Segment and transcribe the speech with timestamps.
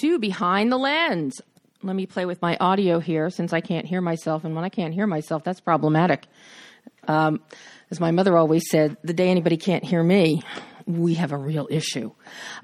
[0.00, 1.40] to Behind the Lens.
[1.82, 4.68] Let me play with my audio here since I can't hear myself, and when I
[4.68, 6.26] can't hear myself, that's problematic.
[7.08, 7.40] Um,
[7.90, 10.42] as my mother always said, the day anybody can't hear me,
[10.86, 12.12] we have a real issue.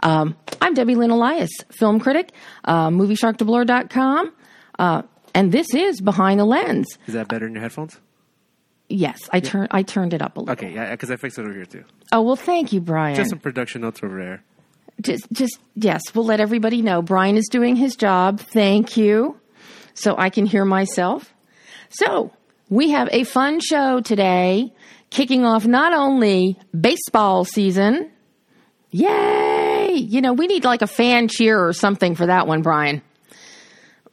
[0.02, 2.32] Um, I'm Debbie Lynn Elias, film critic,
[2.64, 4.32] uh, MovieSharkDeblore.com,
[4.78, 5.02] uh,
[5.34, 6.86] and this is Behind the Lens.
[7.06, 7.98] Is that better in your headphones?
[8.88, 10.52] Yes, I turned I turned it up a little.
[10.52, 11.84] Okay, yeah, because I fixed it over here too.
[12.12, 13.16] Oh well, thank you, Brian.
[13.16, 14.44] Just some production notes over there.
[15.00, 17.02] Just just yes we'll let everybody know.
[17.02, 18.40] Brian is doing his job.
[18.40, 19.38] Thank you.
[19.94, 21.32] So i can hear myself.
[21.88, 22.32] So
[22.68, 24.72] we have a fun show today
[25.10, 28.10] kicking off not only baseball season.
[28.90, 29.92] Yay!
[29.94, 33.02] You know we need like a fan cheer or something for that one brian.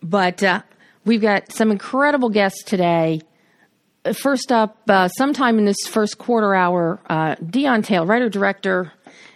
[0.01, 0.61] But uh,
[1.05, 3.21] we've got some incredible guests today.
[4.13, 8.91] First up uh, sometime in this first quarter hour uh, Deon Taylor writer director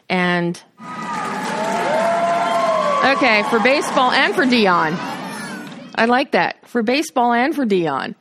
[0.10, 0.62] and
[3.08, 4.92] Okay, for baseball and for Deon.
[5.96, 6.68] I like that.
[6.68, 8.16] For baseball and for Deon.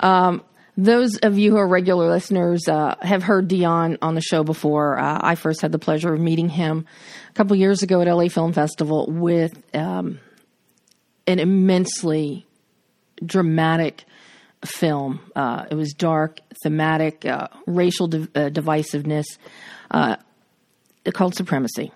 [0.00, 0.42] Um,
[0.76, 4.98] those of you who are regular listeners uh, have heard Deon on the show before.
[4.98, 6.84] Uh, I first had the pleasure of meeting him
[7.30, 10.18] a couple years ago at LA Film Festival with um,
[11.28, 12.44] an immensely
[13.24, 14.04] dramatic
[14.64, 15.20] film.
[15.36, 19.26] Uh, it was dark, thematic, uh, racial div- uh, divisiveness
[19.92, 20.16] uh,
[21.12, 21.92] called Supremacy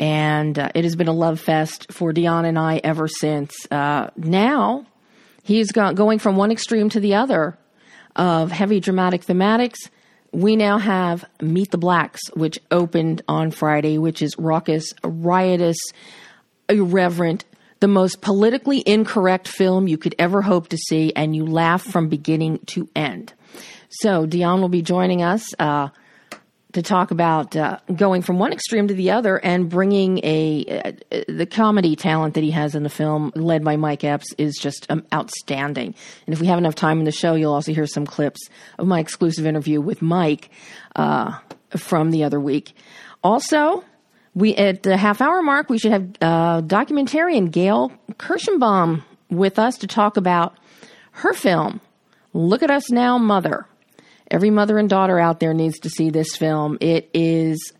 [0.00, 3.54] and uh, it has been a love fest for Deon and I ever since.
[3.70, 4.86] Uh, now
[5.42, 7.58] he's go- going from one extreme to the other
[8.16, 9.88] of heavy dramatic thematics.
[10.32, 15.78] We now have Meet the Blacks, which opened on Friday, which is raucous, riotous,
[16.68, 17.44] irreverent,
[17.80, 22.08] the most politically incorrect film you could ever hope to see, and you laugh from
[22.08, 23.32] beginning to end.
[23.88, 25.48] So Deon will be joining us.
[25.58, 25.88] Uh,
[26.72, 31.22] to talk about uh, going from one extreme to the other and bringing a uh,
[31.28, 34.86] the comedy talent that he has in the film, led by Mike Epps, is just
[34.90, 35.94] um, outstanding.
[36.26, 38.86] And if we have enough time in the show, you'll also hear some clips of
[38.86, 40.50] my exclusive interview with Mike
[40.94, 41.38] uh,
[41.70, 42.74] from the other week.
[43.24, 43.82] Also,
[44.34, 49.78] we at the half hour mark, we should have uh, documentarian Gayle Kirschenbaum with us
[49.78, 50.54] to talk about
[51.12, 51.80] her film.
[52.34, 53.66] Look at us now, mother
[54.30, 56.78] Every mother and daughter out there needs to see this film.
[56.80, 57.72] It is,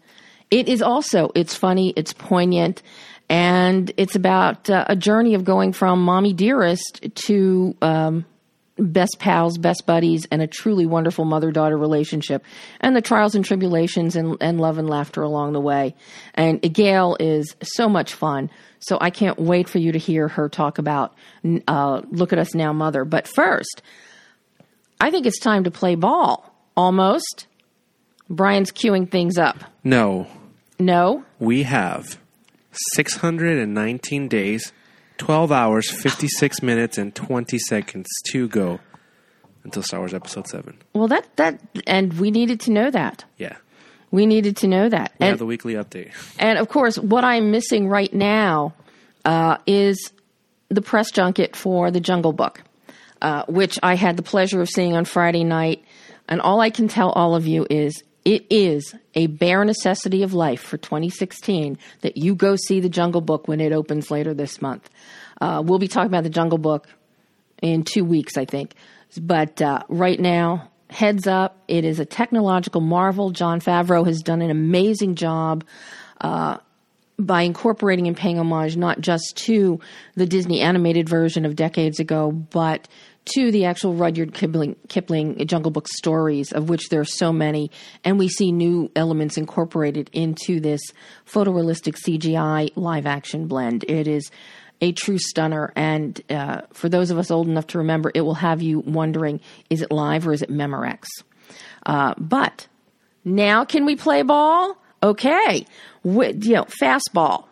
[0.50, 2.82] it is also, it's funny, it's poignant,
[3.28, 8.24] and it's about uh, a journey of going from mommy dearest to um,
[8.78, 12.44] best pals, best buddies, and a truly wonderful mother daughter relationship,
[12.80, 15.94] and the trials and tribulations and, and love and laughter along the way.
[16.34, 18.50] And Gayle is so much fun.
[18.80, 21.14] So I can't wait for you to hear her talk about
[21.66, 23.04] uh, Look at Us Now, Mother.
[23.04, 23.82] But first,
[25.00, 26.52] I think it's time to play ball.
[26.76, 27.46] Almost.
[28.28, 29.56] Brian's queuing things up.
[29.84, 30.26] No,
[30.78, 31.24] No?
[31.38, 32.18] we have
[32.94, 34.72] 619 days,
[35.18, 38.80] 12 hours, 56 minutes, and 20 seconds to go
[39.64, 40.76] until Star Wars Episode 7.
[40.92, 43.24] Well, that, that, and we needed to know that.
[43.38, 43.56] Yeah.
[44.10, 45.12] We needed to know that.
[45.18, 46.12] We And, have the weekly update.
[46.38, 48.74] and of course, what I'm missing right now
[49.24, 50.12] uh, is
[50.68, 52.62] the press junket for the Jungle Book,
[53.22, 55.84] uh, which I had the pleasure of seeing on Friday night.
[56.28, 60.34] And all I can tell all of you is it is a bare necessity of
[60.34, 64.60] life for 2016 that you go see the Jungle Book when it opens later this
[64.60, 64.90] month.
[65.40, 66.88] Uh, we'll be talking about the Jungle Book
[67.62, 68.74] in two weeks, I think.
[69.20, 73.30] But uh, right now, heads up, it is a technological marvel.
[73.30, 75.64] Jon Favreau has done an amazing job
[76.20, 76.58] uh,
[77.18, 79.80] by incorporating and paying homage not just to
[80.14, 82.88] the Disney animated version of decades ago, but
[83.34, 87.70] to the actual Rudyard Kipling, Kipling Jungle Book stories, of which there are so many,
[88.04, 90.80] and we see new elements incorporated into this
[91.26, 93.84] photorealistic CGI live action blend.
[93.88, 94.30] It is
[94.80, 98.34] a true stunner, and uh, for those of us old enough to remember, it will
[98.34, 99.40] have you wondering:
[99.70, 101.04] is it live or is it Memorex?
[101.84, 102.68] Uh, but
[103.24, 104.76] now, can we play ball?
[105.02, 105.66] Okay,
[106.04, 107.44] you know, fastball.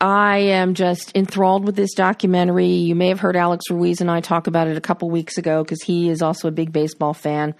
[0.00, 2.66] I am just enthralled with this documentary.
[2.66, 5.64] You may have heard Alex Ruiz and I talk about it a couple weeks ago
[5.64, 7.54] because he is also a big baseball fan.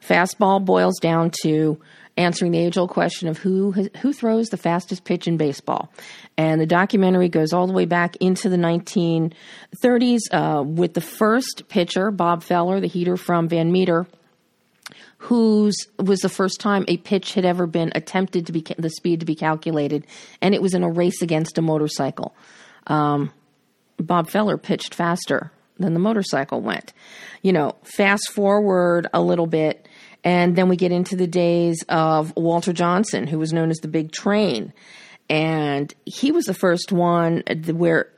[0.00, 1.80] Fastball boils down to
[2.16, 5.90] answering the age-old question of who who throws the fastest pitch in baseball,
[6.36, 11.64] and the documentary goes all the way back into the 1930s uh, with the first
[11.68, 14.06] pitcher, Bob Feller, the heater from Van Meter,
[15.24, 19.20] whose was the first time a pitch had ever been attempted to be the speed
[19.20, 20.06] to be calculated,
[20.42, 22.34] and it was in a race against a motorcycle.
[22.86, 23.32] Um,
[23.98, 26.92] Bob Feller pitched faster than the motorcycle went.
[27.42, 29.88] You know, fast forward a little bit,
[30.22, 33.88] and then we get into the days of Walter Johnson, who was known as the
[33.88, 34.72] Big Train.
[35.30, 37.42] and he was the first one
[37.72, 38.10] where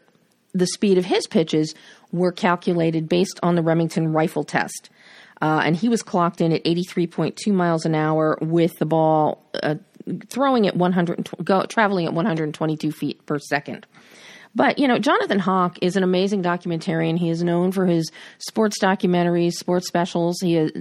[0.53, 1.75] the speed of his pitches
[2.11, 4.91] were calculated based on the Remington rifle test.
[5.41, 9.75] Uh, and he was clocked in at 83.2 miles an hour with the ball uh,
[10.29, 13.87] throwing at 100, go, traveling at 122 feet per second.
[14.55, 17.19] But, you know, Jonathan Hock is an amazing documentarian.
[17.19, 20.39] He is known for his sports documentaries, sports specials.
[20.41, 20.73] He is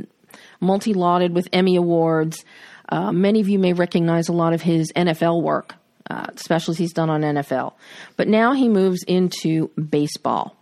[0.61, 2.45] multi lauded with Emmy Awards.
[2.87, 5.75] Uh, many of you may recognize a lot of his NFL work,
[6.09, 7.73] uh, specials he's done on NFL.
[8.15, 10.55] But now he moves into baseball.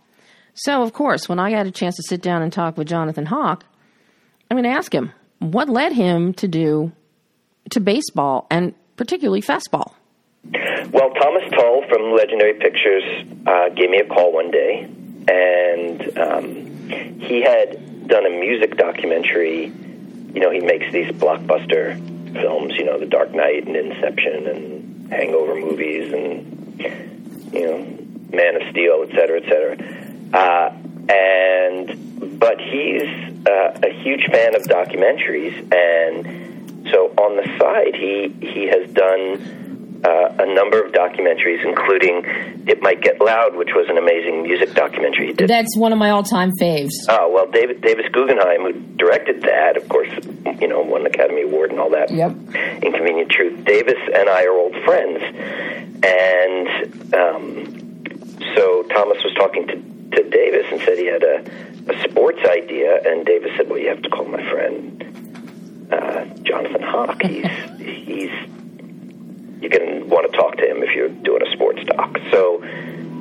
[0.54, 3.26] So, of course, when I got a chance to sit down and talk with Jonathan
[3.26, 3.64] Hock,
[4.50, 6.92] I'm going to ask him what led him to do
[7.70, 9.94] to baseball and particularly fastball.
[10.92, 13.02] Well, Thomas Tull from Legendary Pictures
[13.46, 14.88] uh, gave me a call one day,
[15.26, 19.72] and um, he had done a music documentary.
[20.34, 21.96] You know, he makes these blockbuster
[22.34, 22.74] films.
[22.76, 27.78] You know, The Dark Knight and Inception and Hangover movies, and you know,
[28.36, 29.76] Man of Steel, et cetera, et cetera.
[30.34, 30.76] Uh,
[31.10, 33.02] and but he's
[33.46, 40.02] uh, a huge fan of documentaries, and so on the side, he he has done
[40.04, 42.24] uh, a number of documentaries, including
[42.66, 45.28] "It Might Get Loud," which was an amazing music documentary.
[45.28, 45.48] He did.
[45.48, 46.92] That's one of my all-time faves.
[47.08, 50.10] Oh well, David Davis Guggenheim, who directed that, of course,
[50.60, 52.10] you know, won an Academy Award and all that.
[52.10, 52.32] Yep.
[52.82, 53.64] Inconvenient Truth.
[53.64, 55.22] Davis and I are old friends,
[56.04, 58.04] and um,
[58.54, 59.76] so Thomas was talking to,
[60.14, 61.44] to Davis and said he had a,
[61.88, 66.82] a sports idea, and Davis said, "Well, you have to call my friend uh, Jonathan
[66.82, 67.22] Hock.
[67.22, 67.46] He's
[67.78, 68.30] he's
[69.60, 72.62] you're going to want to talk to him if you're doing a sports doc." So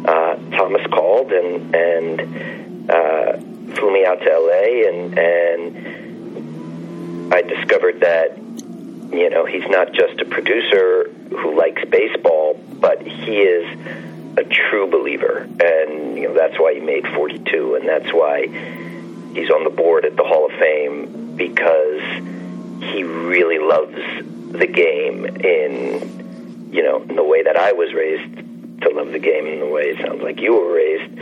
[0.06, 3.38] uh, Thomas called and and uh,
[3.76, 4.88] flew me out to L.A.
[4.88, 12.60] and and I discovered that you know he's not just a producer who likes baseball,
[12.80, 13.66] but he is
[14.38, 18.48] a true believer, and you know that's why he made 42, and that's why
[19.34, 22.02] he's on the board at the Hall of Fame because
[22.92, 23.96] he really loves
[24.58, 29.20] the game in you know in the way that I was raised to love the
[29.20, 31.16] game, in the way it sounds like you were raised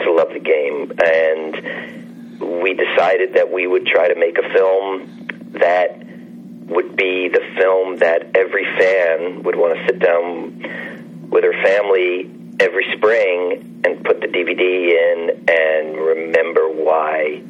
[0.00, 5.52] to love the game, and we decided that we would try to make a film
[5.52, 5.98] that
[6.66, 12.24] would be the film that every fan would want to sit down with her family
[12.60, 17.42] every spring and put the DVD in and remember why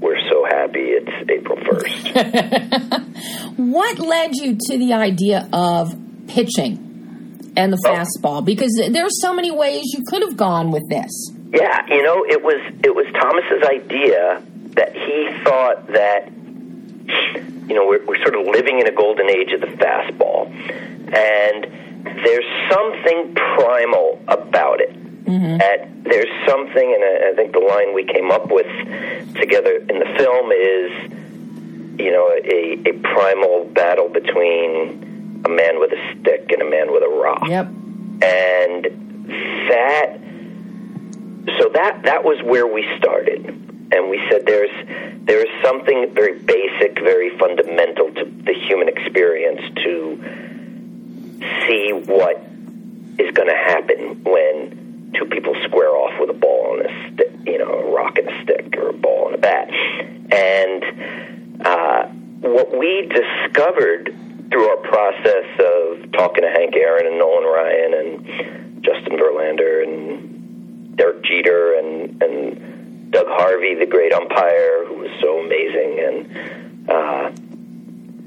[0.00, 3.00] we're so happy it's April 1st.
[3.56, 5.94] What led you to the idea of
[6.26, 7.88] pitching and the oh.
[7.88, 8.44] fastball?
[8.44, 11.30] Because there are so many ways you could have gone with this.
[11.52, 14.42] yeah, you know, it was it was Thomas's idea
[14.74, 16.32] that he thought that
[17.68, 20.50] you know, we're, we're sort of living in a golden age of the fastball.
[21.14, 21.66] And
[22.04, 24.92] there's something primal about it.
[25.24, 25.60] Mm-hmm.
[25.60, 28.66] At, there's something, and I, I think the line we came up with
[29.34, 35.92] together in the film is, you know, a, a primal battle between a man with
[35.92, 37.48] a stick and a man with a rock.
[37.48, 37.66] Yep.
[38.22, 38.84] And
[39.70, 40.18] that,
[41.58, 43.46] so that that was where we started,
[43.92, 44.70] and we said there's
[45.24, 50.22] there is something very basic, very fundamental to the human experience to
[51.66, 52.36] see what
[53.18, 57.32] is going to happen when two people square off with a ball and a stick,
[57.46, 59.70] you know, a rock and a stick, or a ball and a bat.
[60.32, 62.06] And uh,
[62.48, 64.14] what we discovered
[64.50, 70.96] through our process of talking to Hank Aaron and Nolan Ryan and Justin Verlander and
[70.96, 77.30] Derek Jeter and and Doug Harvey, the great umpire who was so amazing, and uh,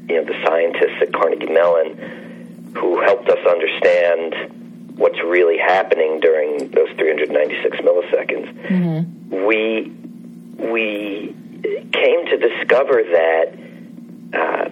[0.10, 2.27] you know the scientists at Carnegie Mellon
[2.76, 8.48] who helped us understand what's really happening during those 396 milliseconds.
[9.46, 9.92] We
[10.58, 11.36] we
[11.94, 13.54] came to discover that
[14.34, 14.70] uh,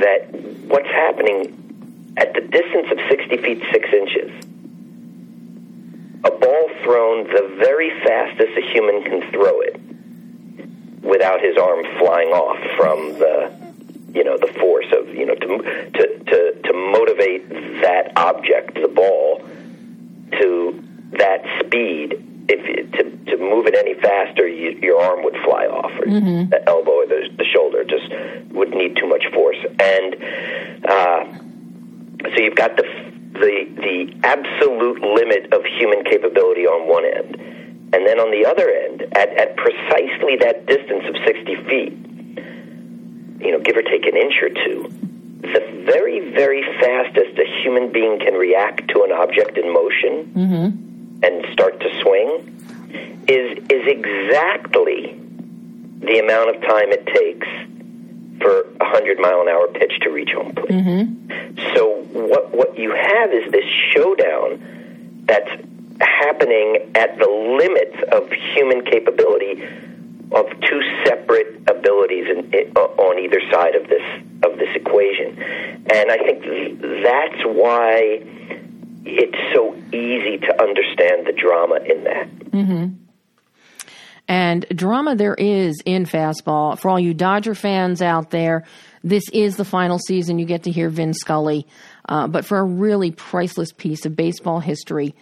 [0.00, 0.28] that
[0.66, 1.60] what's happening
[2.16, 4.30] at the distance of 60 feet 6 inches,
[6.24, 9.80] a ball thrown the very fastest a human can throw it
[11.02, 13.52] without his arm flying off from the
[14.14, 15.93] you know the force of you know to
[18.16, 19.42] object the ball
[20.40, 22.20] to that speed.
[22.46, 26.04] If to to move it any faster you, your arm would fly off or
[26.50, 28.04] the elbow or the, the shoulder just
[28.52, 29.56] would need too much force.
[29.80, 30.14] And
[30.84, 31.24] uh,
[32.34, 32.84] so you've got the
[33.32, 37.40] the the absolute limit of human capability on one end.
[37.94, 41.92] And then on the other end at, at precisely that distance of 60 feet
[43.44, 44.88] you know, give or take an inch or two,
[45.42, 50.32] the very, very fastest a human being can react to an object in motion
[51.22, 52.50] and start to swing
[53.28, 55.18] is is exactly
[56.00, 57.46] the amount of time it takes
[58.40, 60.70] for a hundred mile an hour pitch to reach home plate.
[61.74, 65.50] So what what you have is this showdown that's
[66.00, 69.62] happening at the limits of human capability
[70.34, 74.02] of two separate abilities in, in, on either side of this
[74.42, 75.40] of this equation,
[75.92, 76.42] and I think
[77.02, 78.20] that's why
[79.06, 82.28] it's so easy to understand the drama in that.
[84.26, 84.66] And
[85.14, 86.78] there is in fastball.
[86.78, 88.64] For all you Dodger fans out there,
[89.02, 90.38] this is the final season.
[90.38, 91.66] You get to hear Vin Scully.
[92.08, 95.14] Uh, but for a really priceless piece of baseball history,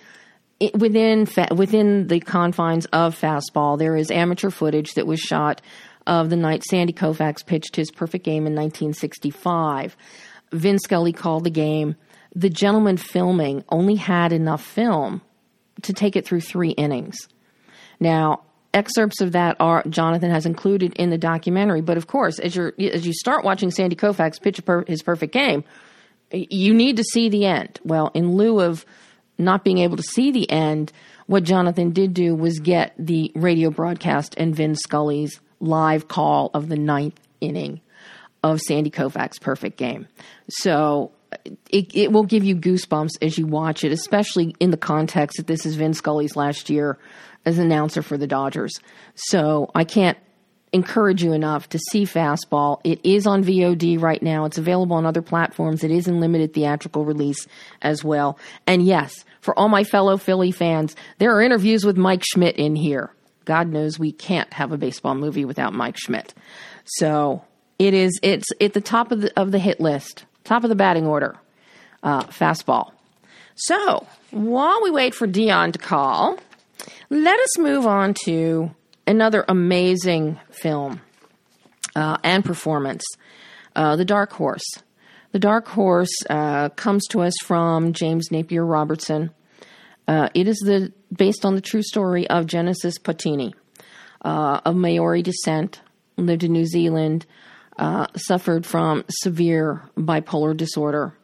[0.60, 5.60] it, within fa- within the confines of fastball, there is amateur footage that was shot
[6.06, 9.96] of the night Sandy Koufax pitched his perfect game in 1965.
[10.52, 11.96] Vin Scully called the game.
[12.34, 15.22] The gentleman filming only had enough film
[15.82, 17.28] to take it through three innings.
[18.00, 18.42] Now,
[18.74, 21.80] excerpts of that are Jonathan has included in the documentary.
[21.80, 25.32] But of course, as you as you start watching Sandy Koufax pitch per, his perfect
[25.32, 25.64] game,
[26.30, 27.78] you need to see the end.
[27.84, 28.84] Well, in lieu of
[29.38, 30.92] not being able to see the end,
[31.26, 36.68] what Jonathan did do was get the radio broadcast and Vin Scully's live call of
[36.68, 37.80] the ninth inning
[38.42, 40.08] of Sandy Koufax's perfect game.
[40.48, 41.36] So uh,
[41.70, 45.46] it, it will give you goosebumps as you watch it, especially in the context that
[45.46, 46.98] this is Vin Scully's last year
[47.44, 48.72] as announcer for the Dodgers.
[49.14, 50.18] So I can't
[50.72, 52.80] encourage you enough to see Fastball.
[52.82, 54.46] It is on VOD right now.
[54.46, 55.84] It's available on other platforms.
[55.84, 57.46] It is in limited theatrical release
[57.82, 58.38] as well.
[58.66, 62.74] And yes, for all my fellow Philly fans, there are interviews with Mike Schmidt in
[62.74, 63.12] here.
[63.44, 66.32] God knows we can't have a baseball movie without Mike Schmidt.
[66.84, 67.44] So
[67.78, 70.76] it is it's at the top of the of the hit list, top of the
[70.76, 71.36] batting order.
[72.02, 72.90] Uh, fastball.
[73.54, 76.38] So while we wait for Deon to call,
[77.10, 78.70] let us move on to
[79.06, 81.00] another amazing film
[81.94, 83.04] uh, and performance
[83.76, 84.64] uh, The Dark Horse.
[85.32, 89.30] The Dark Horse uh, comes to us from James Napier Robertson.
[90.06, 93.54] Uh, it is the based on the true story of Genesis Potini,
[94.22, 95.80] uh, of Maori descent,
[96.16, 97.24] lived in New Zealand,
[97.78, 101.14] uh, suffered from severe bipolar disorder,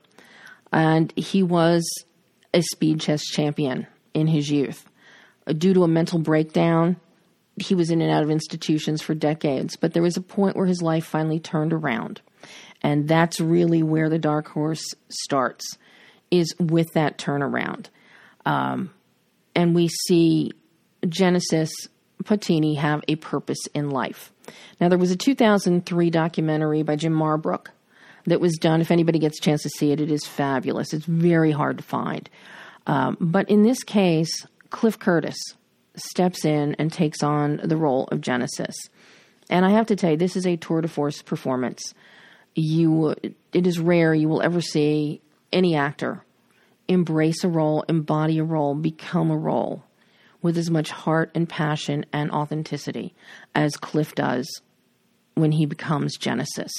[0.72, 1.86] and he was
[2.54, 4.87] a speed chess champion in his youth
[5.52, 6.96] due to a mental breakdown,
[7.56, 9.76] he was in and out of institutions for decades.
[9.76, 12.20] But there was a point where his life finally turned around.
[12.82, 15.64] And that's really where the Dark Horse starts,
[16.30, 17.86] is with that turnaround.
[18.46, 18.90] Um,
[19.54, 20.52] and we see
[21.08, 21.70] Genesis
[22.22, 24.32] Potini have a purpose in life.
[24.80, 27.68] Now, there was a 2003 documentary by Jim Marbrook
[28.26, 28.80] that was done.
[28.80, 30.92] If anybody gets a chance to see it, it is fabulous.
[30.92, 32.28] It's very hard to find.
[32.86, 35.36] Um, but in this case, Cliff Curtis
[35.96, 38.74] steps in and takes on the role of Genesis.
[39.50, 41.94] And I have to tell you, this is a tour de force performance.
[42.54, 43.14] You,
[43.52, 45.20] it is rare you will ever see
[45.52, 46.24] any actor
[46.88, 49.84] embrace a role, embody a role, become a role
[50.40, 53.14] with as much heart and passion and authenticity
[53.54, 54.48] as Cliff does
[55.34, 56.72] when he becomes Genesis.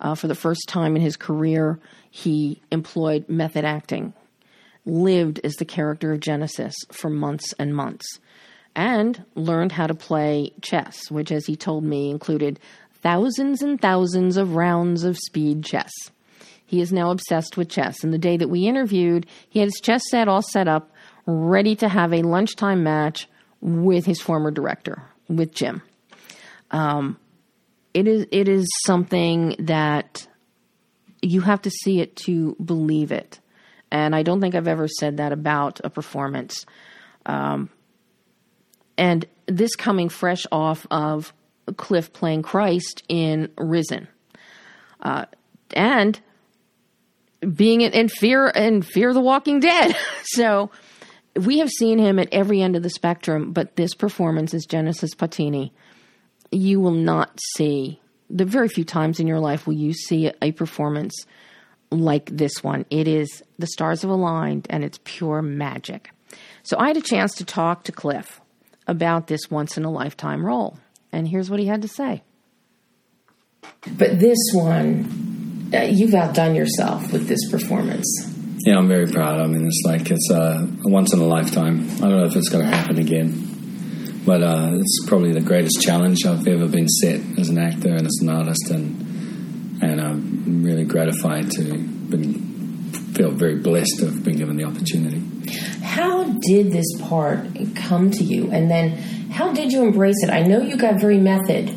[0.00, 1.78] Uh, for the first time in his career,
[2.10, 4.14] he employed method acting
[4.86, 8.06] lived as the character of Genesis for months and months
[8.76, 12.58] and learned how to play chess, which, as he told me, included
[13.02, 15.92] thousands and thousands of rounds of speed chess.
[16.66, 19.80] He is now obsessed with chess, and the day that we interviewed, he had his
[19.80, 20.90] chess set all set up,
[21.26, 23.28] ready to have a lunchtime match
[23.60, 25.82] with his former director, with Jim.
[26.70, 27.18] Um,
[27.92, 30.26] it is it is something that
[31.22, 33.38] you have to see it to believe it.
[33.90, 36.66] And I don't think I've ever said that about a performance.
[37.26, 37.70] Um,
[38.96, 41.32] and this coming fresh off of
[41.76, 44.08] Cliff playing Christ in Risen.
[45.00, 45.26] Uh,
[45.74, 46.20] and
[47.54, 49.96] being in, in fear and fear the walking dead.
[50.24, 50.70] so
[51.36, 55.14] we have seen him at every end of the spectrum, but this performance is Genesis
[55.14, 55.72] Potini.
[56.50, 58.00] You will not see
[58.30, 61.14] the very few times in your life will you see a performance
[61.90, 62.84] like this one.
[62.90, 66.10] It is the stars have aligned and it's pure magic.
[66.62, 68.40] So I had a chance to talk to Cliff
[68.86, 70.78] about this once in a lifetime role.
[71.12, 72.22] And here's what he had to say.
[73.86, 78.06] But this one, uh, you've outdone yourself with this performance.
[78.66, 79.40] Yeah, I'm very proud.
[79.40, 81.88] I mean, it's like it's uh, a once in a lifetime.
[81.96, 85.82] I don't know if it's going to happen again, but uh, it's probably the greatest
[85.82, 89.03] challenge I've ever been set as an actor and as an artist, and
[89.84, 92.54] and I'm really gratified to been
[93.14, 95.22] feel very blessed to have been given the opportunity.
[95.82, 98.50] How did this part come to you?
[98.50, 98.90] And then
[99.30, 100.30] how did you embrace it?
[100.30, 101.68] I know you got very method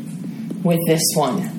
[0.63, 1.53] with this one.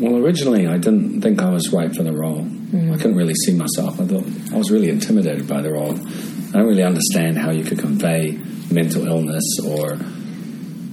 [0.00, 2.42] Well, originally I didn't think I was right for the role.
[2.42, 2.94] Mm.
[2.94, 4.00] I couldn't really see myself.
[4.00, 5.94] I thought I was really intimidated by the role.
[5.94, 8.32] I don't really understand how you could convey
[8.70, 9.98] mental illness or,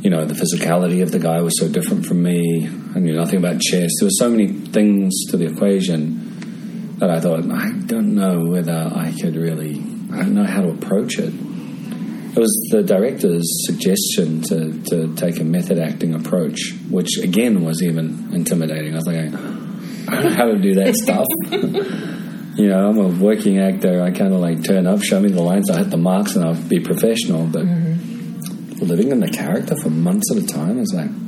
[0.02, 2.70] you know, the physicality of the guy was so different from me.
[2.96, 3.92] I knew nothing about chess.
[4.00, 8.90] There were so many things to the equation that I thought I don't know whether
[8.96, 9.82] I could really.
[10.14, 11.34] I don't know how to approach it.
[11.34, 16.58] It was the director's suggestion to, to take a method acting approach,
[16.90, 18.94] which again was even intimidating.
[18.94, 21.28] I was like, I don't know how to do that stuff.
[22.58, 24.02] you know, I'm a working actor.
[24.02, 26.46] I kind of like turn up, show me the lines, I hit the marks, and
[26.46, 27.46] I'll be professional.
[27.46, 28.86] But mm-hmm.
[28.86, 31.25] living in the character for months at a time, I was like,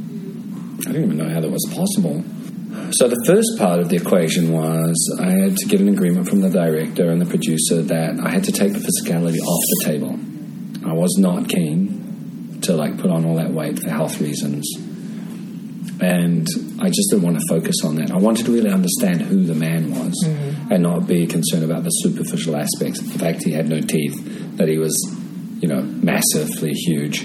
[0.80, 2.24] I didn't even know how that was possible.
[2.92, 6.42] So the first part of the equation was I had to get an agreement from
[6.42, 10.20] the director and the producer that I had to take the physicality off the table.
[10.88, 14.66] I was not keen to like put on all that weight for health reasons.
[16.00, 16.48] And
[16.80, 18.12] I just didn't want to focus on that.
[18.12, 20.14] I wanted to really understand who the man was
[20.70, 23.02] and not be concerned about the superficial aspects.
[23.02, 24.96] The fact he had no teeth, that he was,
[25.60, 27.24] you know, massively huge.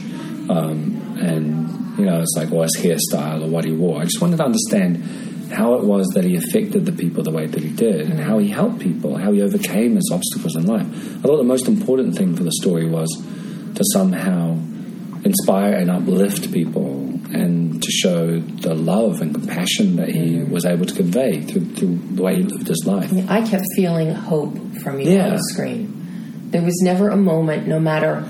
[0.48, 4.00] Um, and, you know, it's like, or his hairstyle or what he wore.
[4.00, 7.46] I just wanted to understand how it was that he affected the people the way
[7.46, 10.86] that he did and how he helped people, how he overcame his obstacles in life.
[11.18, 13.08] I thought the most important thing for the story was
[13.74, 14.58] to somehow
[15.24, 17.00] inspire and uplift people
[17.32, 20.50] and to show the love and compassion that he mm-hmm.
[20.52, 23.12] was able to convey through, through the way he lived his life.
[23.30, 25.26] I kept feeling hope from you Yeah.
[25.26, 26.48] on the screen.
[26.50, 28.26] There was never a moment, no matter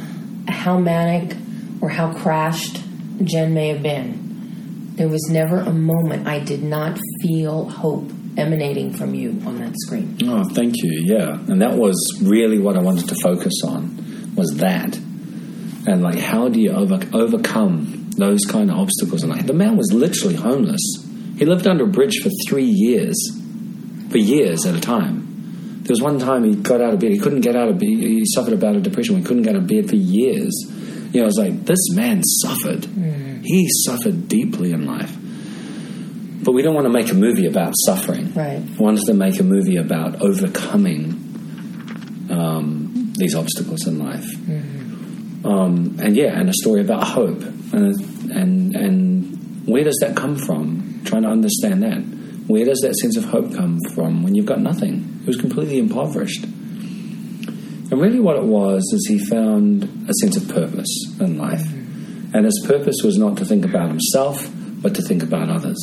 [0.48, 1.36] how manic
[1.80, 2.80] or how crashed
[3.26, 8.92] Jen may have been, there was never a moment I did not feel hope emanating
[8.92, 10.18] from you on that screen.
[10.24, 11.02] Oh, thank you.
[11.04, 16.18] Yeah, and that was really what I wanted to focus on was that, and like
[16.18, 19.22] how do you over, overcome those kind of obstacles?
[19.22, 20.80] And like the man was literally homeless.
[21.36, 23.16] He lived under a bridge for three years,
[24.10, 25.80] for years at a time.
[25.82, 27.10] There was one time he got out of bed.
[27.10, 27.88] He couldn't get out of bed.
[27.88, 29.16] He suffered about a depression.
[29.16, 30.52] He couldn't get out of bed for years.
[31.12, 32.84] You know, I was like, this man suffered.
[33.44, 35.14] He suffered deeply in life.
[36.44, 38.32] But we don't want to make a movie about suffering.
[38.32, 38.60] Right.
[38.60, 41.18] We wanted to make a movie about overcoming
[42.30, 44.26] um, these obstacles in life.
[45.44, 47.42] Um, and yeah, and a story about hope.
[47.72, 51.02] And, and, and where does that come from?
[51.04, 52.00] Trying to understand that.
[52.48, 55.20] Where does that sense of hope come from when you've got nothing?
[55.22, 56.44] It was completely impoverished.
[57.92, 60.88] And really, what it was is he found a sense of purpose
[61.20, 61.70] in life.
[62.32, 64.50] And his purpose was not to think about himself,
[64.80, 65.76] but to think about others.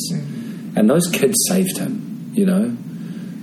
[0.74, 2.76] And those kids saved him, you know?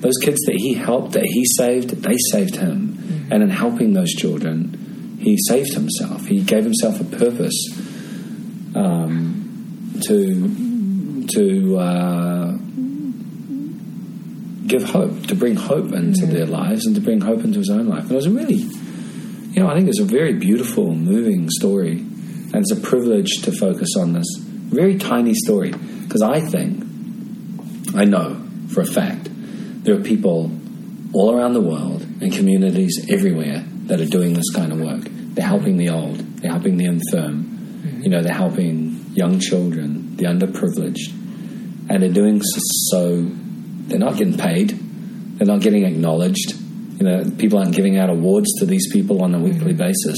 [0.01, 3.29] Those kids that he helped, that he saved, they saved him.
[3.31, 6.25] And in helping those children, he saved himself.
[6.25, 7.69] He gave himself a purpose
[8.75, 12.57] um, to, to uh,
[14.67, 17.87] give hope, to bring hope into their lives and to bring hope into his own
[17.87, 18.03] life.
[18.03, 21.93] And it was a really, you know, I think it's a very beautiful, moving story.
[21.93, 25.71] And it's a privilege to focus on this very tiny story.
[25.71, 26.83] Because I think,
[27.95, 29.29] I know for a fact,
[29.83, 30.51] there are people
[31.13, 35.07] all around the world and communities everywhere that are doing this kind of work.
[35.09, 38.01] They're helping the old, they're helping the infirm, mm-hmm.
[38.01, 41.13] you know, they're helping young children, the underprivileged.
[41.89, 43.31] And they're doing so, so
[43.87, 44.69] they're not getting paid,
[45.37, 46.53] they're not getting acknowledged.
[46.99, 49.77] You know, people aren't giving out awards to these people on a weekly mm-hmm.
[49.77, 50.17] basis.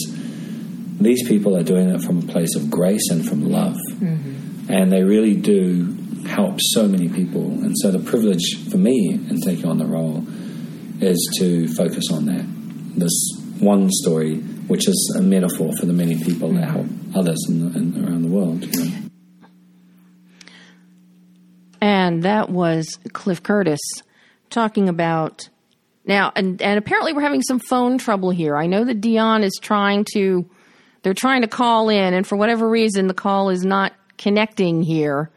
[1.01, 3.77] These people are doing it from a place of grace and from love.
[3.91, 4.71] Mm-hmm.
[4.71, 7.41] And they really do help so many people.
[7.41, 10.25] And so the privilege for me in taking on the role
[11.01, 12.45] is to focus on that.
[12.97, 13.13] This
[13.59, 16.71] one story, which is a metaphor for the many people that mm-hmm.
[16.71, 18.63] help others in the, in, around the world.
[18.63, 19.08] You know?
[22.09, 23.79] And that was Cliff Curtis
[24.49, 25.47] talking about
[26.05, 28.57] now, and, and apparently we're having some phone trouble here.
[28.57, 30.49] I know that Deon is trying to,
[31.03, 35.29] they're trying to call in, and for whatever reason, the call is not connecting here.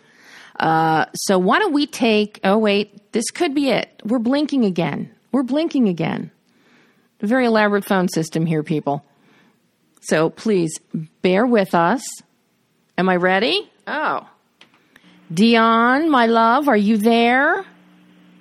[0.58, 4.00] Uh, so why don't we take, oh, wait, this could be it.
[4.02, 5.14] We're blinking again.
[5.30, 6.30] We're blinking again.
[7.20, 9.04] A very elaborate phone system here, people.
[10.00, 10.80] So please
[11.20, 12.02] bear with us.
[12.96, 13.70] Am I ready?
[13.87, 14.26] Oh.
[15.33, 17.64] Deon, my love, are you there?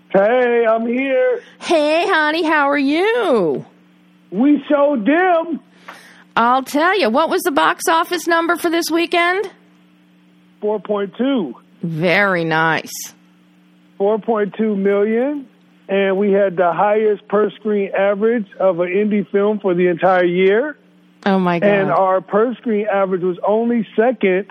[0.09, 1.41] Hey, I'm here.
[1.59, 3.65] Hey, honey, how are you?
[4.29, 5.61] We so dim.
[6.35, 7.09] I'll tell you.
[7.09, 9.49] What was the box office number for this weekend?
[10.61, 11.53] 4.2.
[11.83, 12.91] Very nice.
[13.99, 15.47] 4.2 million.
[15.87, 20.25] and we had the highest per screen average of an indie film for the entire
[20.25, 20.77] year.
[21.25, 21.67] Oh my god!
[21.67, 24.47] And our per screen average was only second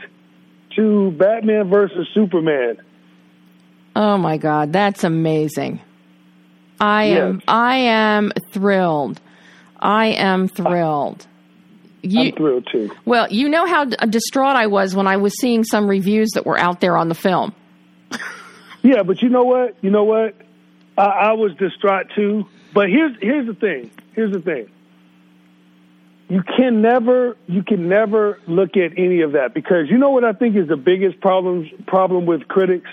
[0.77, 2.79] to Batman versus Superman.
[3.97, 5.81] oh my god, that's amazing.
[6.81, 9.21] I am I am thrilled.
[9.79, 11.27] I am thrilled.
[12.03, 12.91] You I'm thrilled too.
[13.05, 16.47] well, you know how d- distraught I was when I was seeing some reviews that
[16.47, 17.55] were out there on the film.
[18.83, 19.77] Yeah, but you know what?
[19.83, 20.35] You know what?
[20.97, 22.47] I, I was distraught too.
[22.73, 23.91] But here's here's the thing.
[24.15, 24.71] Here's the thing.
[26.31, 30.25] You can never you can never look at any of that because you know what
[30.25, 32.89] I think is the biggest problem problem with critics.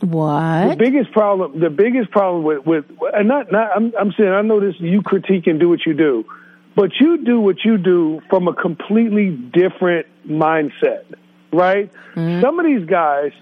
[0.00, 4.28] What the biggest problem the biggest problem with with and not not I'm I'm saying
[4.28, 6.26] I know this you critique and do what you do,
[6.74, 11.04] but you do what you do from a completely different mindset,
[11.50, 11.90] right?
[12.14, 12.42] Mm-hmm.
[12.42, 13.32] Some of these guys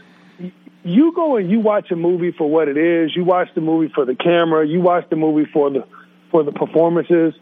[0.84, 3.16] you go and you watch a movie for what it is.
[3.16, 4.64] You watch the movie for the camera.
[4.64, 5.84] You watch the movie for the
[6.30, 7.34] for the performances.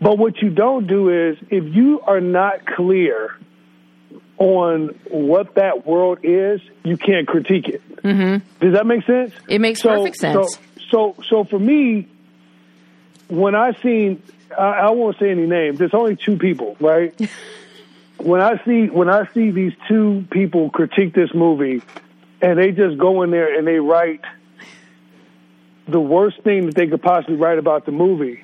[0.00, 3.36] But what you don't do is if you are not clear
[4.38, 8.02] on what that world is, you can't critique it.
[8.02, 8.46] Mm-hmm.
[8.64, 9.32] Does that make sense?
[9.48, 10.52] It makes So- perfect sense.
[10.54, 12.06] So, so, so for me,
[13.28, 14.22] when I seen,
[14.56, 15.78] I, I won't say any names.
[15.78, 17.18] There's only two people, right?
[18.18, 21.82] when I see when I see these two people critique this movie,
[22.40, 24.20] and they just go in there and they write
[25.88, 28.42] the worst thing that they could possibly write about the movie,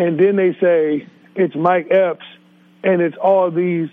[0.00, 2.24] and then they say it's Mike Epps
[2.82, 3.88] and it's all these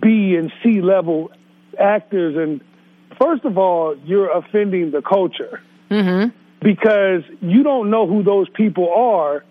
[0.00, 1.30] B and C level
[1.78, 2.60] actors, and
[3.18, 6.28] first of all, you're offending the culture mm-hmm.
[6.60, 9.44] because you don't know who those people are.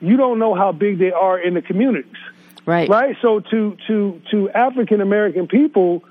[0.00, 2.16] You don't know how big they are in the communities
[2.66, 2.88] right.
[2.88, 3.16] right?
[3.22, 6.04] So to to to African American people,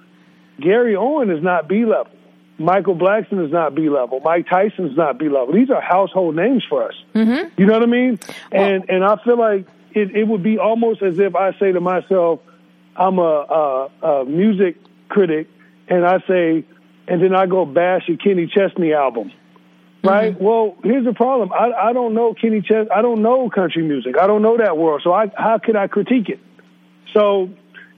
[0.60, 2.14] Gary Owen is not B level.
[2.62, 4.19] Michael Blackson is not B level.
[4.21, 5.54] Mike Tyson is not B level.
[5.54, 6.95] These are household names for us.
[7.13, 7.60] Mm-hmm.
[7.60, 8.19] You know what I mean?
[8.52, 11.82] and and I feel like it, it would be almost as if I say to
[11.82, 12.39] myself,
[12.95, 14.78] I'm a, a, a music
[15.10, 15.47] critic,
[15.88, 16.65] and I say,
[17.08, 19.32] and then I go bash a Kenny Chesney album.
[20.04, 20.39] Right.
[20.39, 21.52] Well, here's the problem.
[21.54, 22.89] I I don't know Kenny Chesney.
[22.89, 24.15] I don't know country music.
[24.19, 25.02] I don't know that world.
[25.04, 26.39] So I how could I critique it?
[27.13, 27.50] So,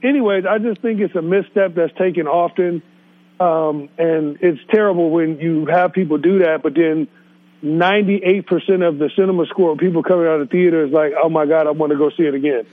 [0.04, 2.82] anyways, I just think it's a misstep that's taken often,
[3.40, 6.62] um, and it's terrible when you have people do that.
[6.64, 7.08] But then,
[7.62, 11.30] ninety-eight percent of the cinema score, people coming out of the theater is like, "Oh
[11.30, 12.66] my god, I want to go see it again."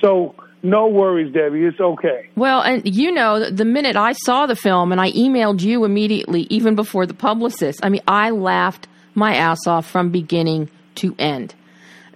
[0.00, 1.64] So, no worries, Debbie.
[1.64, 2.28] It's okay.
[2.36, 6.42] Well, and you know, the minute I saw the film and I emailed you immediately,
[6.50, 11.54] even before the publicist, I mean, I laughed my ass off from beginning to end.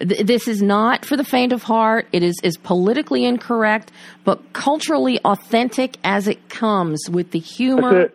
[0.00, 2.08] Th- This is not for the faint of heart.
[2.12, 3.92] It is, is politically incorrect,
[4.24, 8.10] but culturally authentic as it comes with the humor,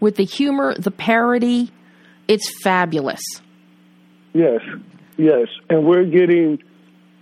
[0.00, 1.70] with the humor, the parody.
[2.28, 3.22] It's fabulous.
[4.32, 4.60] Yes,
[5.16, 6.62] yes, and we're getting,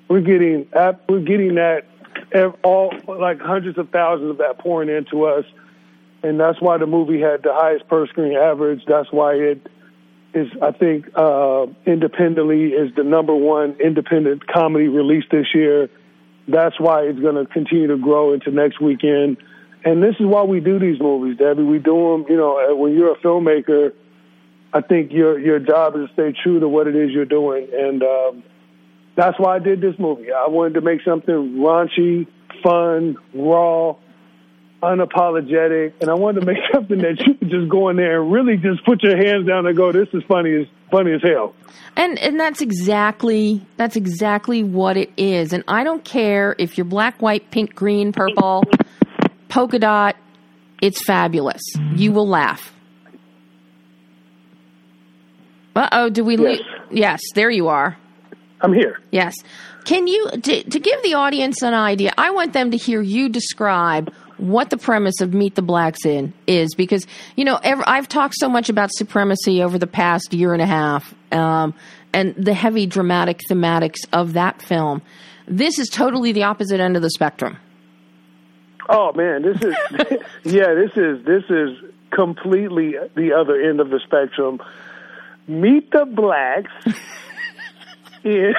[0.09, 0.68] we're getting,
[1.09, 1.87] we're getting that,
[2.62, 5.47] all like hundreds of thousands of that pouring into us,
[6.23, 8.83] and that's why the movie had the highest per screen average.
[8.87, 9.66] That's why it
[10.35, 15.88] is, I think, uh, independently is the number one independent comedy released this year.
[16.47, 19.38] That's why it's going to continue to grow into next weekend.
[19.85, 21.62] And this is why we do these movies, Debbie.
[21.62, 23.93] We do them, you know, uh, when you're a filmmaker,
[24.73, 27.69] I think your your job is to stay true to what it is you're doing,
[27.73, 28.43] and um,
[29.17, 30.31] that's why I did this movie.
[30.31, 32.27] I wanted to make something raunchy,
[32.62, 33.97] fun, raw,
[34.83, 38.33] unapologetic, and I wanted to make something that you could just go in there and
[38.33, 41.55] really just put your hands down and go, "This is funny as funny as hell."
[41.97, 45.53] And and that's exactly that's exactly what it is.
[45.53, 48.64] And I don't care if you're black, white, pink, green, purple,
[49.49, 50.17] polka dot.
[50.81, 51.62] It's fabulous.
[51.95, 52.73] You will laugh.
[55.75, 56.61] Uh oh, do we Yes.
[56.91, 57.97] Yes, there you are.
[58.61, 59.01] I'm here.
[59.11, 59.35] Yes.
[59.85, 62.12] Can you to, to give the audience an idea?
[62.19, 66.33] I want them to hear you describe what the premise of Meet the Blacks in
[66.46, 70.62] is because you know I've talked so much about supremacy over the past year and
[70.62, 71.74] a half, um,
[72.12, 75.03] and the heavy dramatic thematics of that film.
[75.46, 77.59] This is totally the opposite end of the spectrum.
[78.88, 79.74] Oh man, this is
[80.44, 81.77] yeah, this is this is
[82.11, 84.61] completely the other end of the spectrum.
[85.46, 86.70] Meet the blacks.
[88.24, 88.55] is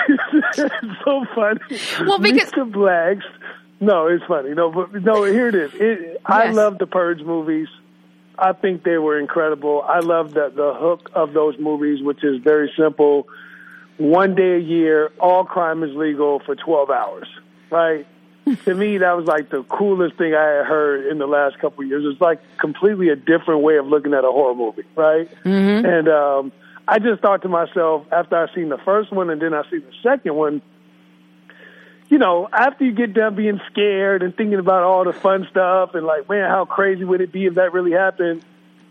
[1.05, 1.59] so funny.
[2.05, 3.25] Well, because- Meet the blacks.
[3.79, 4.53] No, it's funny.
[4.53, 5.71] No, but no, here it is.
[5.73, 7.67] It, I love the Purge movies.
[8.37, 9.81] I think they were incredible.
[9.81, 13.27] I love the the hook of those movies, which is very simple.
[13.97, 17.27] One day a year, all crime is legal for twelve hours.
[17.69, 18.05] Right?
[18.65, 21.83] to me, that was like the coolest thing I had heard in the last couple
[21.83, 22.03] of years.
[22.05, 25.29] It's like completely a different way of looking at a horror movie, right?
[25.85, 26.51] And um,
[26.87, 29.81] I just thought to myself after I seen the first one and then I seen
[29.81, 30.61] the second one,
[32.09, 35.93] you know, after you get done being scared and thinking about all the fun stuff
[35.93, 38.43] and like, man, how crazy would it be if that really happened?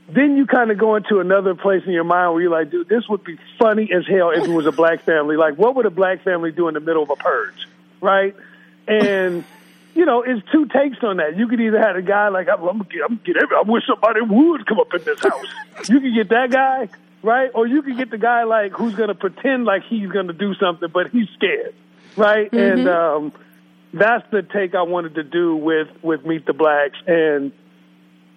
[0.08, 2.88] Then you kind of go into another place in your mind where you're like, dude,
[2.88, 5.36] this would be funny as hell if it was a black family.
[5.36, 7.68] Like, what would a black family do in the middle of a purge,
[8.00, 8.34] right?
[8.86, 9.44] And
[9.94, 11.36] you know, it's two takes on that.
[11.36, 14.20] You could either have a guy like I'm, I'm, I'm get every, I wish somebody
[14.20, 15.88] would come up in this house.
[15.88, 16.88] you could get that guy,
[17.20, 17.50] right?
[17.52, 20.88] Or you could get the guy like who's gonna pretend like he's gonna do something,
[20.92, 21.74] but he's scared,
[22.18, 22.50] right?
[22.50, 22.78] Mm-hmm.
[22.80, 23.32] And um,
[23.92, 26.98] that's the take I wanted to do with with Meet the Blacks.
[27.06, 27.52] And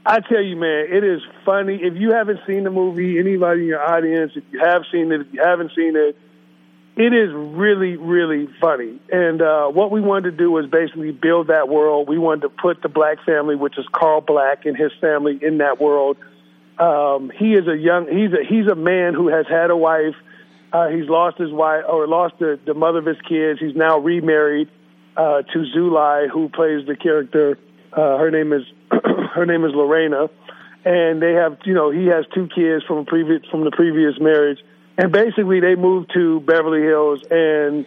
[0.05, 1.79] I tell you, man, it is funny.
[1.81, 5.21] If you haven't seen the movie, anybody in your audience, if you have seen it,
[5.21, 6.17] if you haven't seen it
[6.97, 8.99] it is really, really funny.
[9.11, 12.09] And uh, what we wanted to do was basically build that world.
[12.09, 15.59] We wanted to put the black family, which is Carl Black and his family, in
[15.59, 16.17] that world.
[16.77, 20.15] Um, he is a young, he's a he's a man who has had a wife.
[20.73, 23.59] Uh, he's lost his wife or lost the, the mother of his kids.
[23.59, 24.69] He's now remarried
[25.17, 27.57] uh, to Zulay, who plays the character.
[27.91, 28.63] Uh, her name is
[29.33, 30.29] her name is Lorena,
[30.85, 34.19] and they have you know he has two kids from a previous from the previous
[34.19, 34.59] marriage
[34.97, 37.85] and basically they moved to Beverly Hills and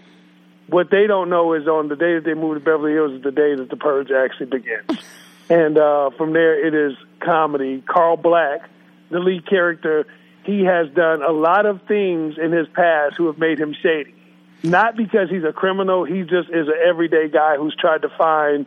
[0.68, 3.22] what they don't know is on the day that they moved to Beverly Hills is
[3.22, 5.02] the day that the purge actually begins.
[5.50, 7.82] and uh from there it is comedy.
[7.86, 8.68] Carl Black,
[9.10, 10.06] the lead character,
[10.44, 14.14] he has done a lot of things in his past who have made him shady.
[14.62, 18.66] Not because he's a criminal, he just is an everyday guy who's tried to find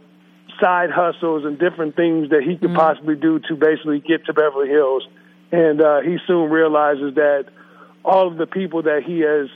[0.60, 2.76] side hustles and different things that he could Mm-hmm.
[2.78, 5.08] possibly do to basically get to Beverly Hills.
[5.52, 7.46] And uh he soon realizes that
[8.04, 9.50] all of the people that he has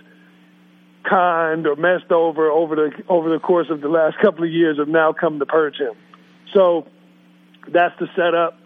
[1.04, 4.78] conned or messed over over the over the course of the last couple of years
[4.78, 5.94] have now come to purge him.
[6.54, 6.86] So
[7.68, 8.58] that's the setup.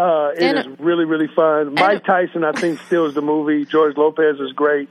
[0.00, 1.74] Uh, it And- is really really fun.
[1.74, 3.66] Mike Tyson, I think, steals the movie.
[3.66, 4.88] George Lopez is great,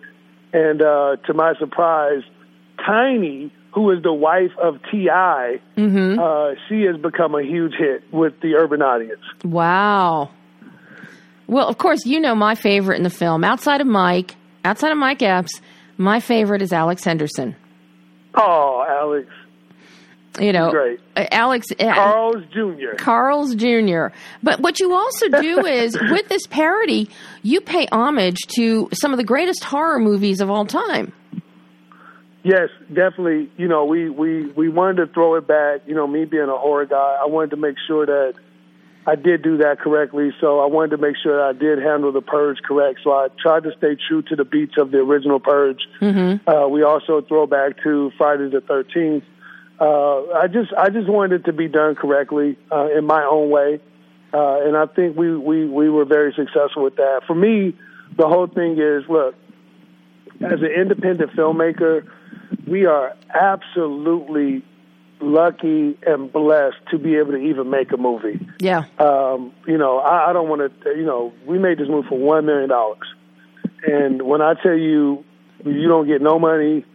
[0.53, 2.21] and uh, to my surprise,
[2.85, 8.39] Tiny, who is the wife of T.I., uh, she has become a huge hit with
[8.41, 9.21] the urban audience.
[9.43, 10.29] Wow.
[11.47, 13.43] Well, of course, you know my favorite in the film.
[13.43, 15.59] Outside of Mike, outside of Mike Epps,
[15.97, 17.55] my favorite is Alex Henderson.
[18.35, 19.27] Oh, Alex
[20.39, 20.99] You know, Great.
[21.15, 22.95] uh, Alex uh, Carl's Jr.
[22.97, 24.07] Carl's Jr.
[24.43, 27.09] But what you also do is with this parody,
[27.41, 31.13] you pay homage to some of the greatest horror movies of all time.
[32.43, 33.51] Yes, definitely.
[33.57, 35.81] You know, we, we, we wanted to throw it back.
[35.87, 38.33] You know, me being a horror guy, I wanted to make sure that
[39.05, 40.31] I did do that correctly.
[40.39, 42.99] So I wanted to make sure that I did handle the purge correct.
[43.03, 45.79] So I tried to stay true to the beats of the original purge.
[45.99, 46.47] Mm-hmm.
[46.47, 49.23] Uh, we also throw back to Friday the Thirteenth.
[49.79, 53.49] Uh, I just I just wanted it to be done correctly uh, in my own
[53.49, 53.79] way,
[54.33, 57.21] uh, and I think we, we we were very successful with that.
[57.25, 57.75] For me,
[58.17, 59.35] the whole thing is look
[60.41, 62.07] as an independent filmmaker,
[62.67, 64.63] we are absolutely
[65.21, 68.39] lucky and blessed to be able to even make a movie.
[68.59, 68.85] Yeah.
[68.99, 70.89] Um, you know, I, I don't want to.
[70.91, 73.07] You know, we made this movie for one million dollars,
[73.85, 75.23] and when I tell you,
[75.65, 76.85] you don't get no money,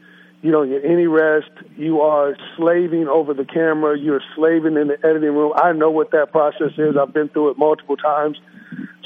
[0.45, 1.49] you don't get any rest.
[1.75, 3.99] You are slaving over the camera.
[3.99, 5.55] You're slaving in the editing room.
[5.57, 6.99] I know what that process is.
[7.01, 8.37] I've been through it multiple times.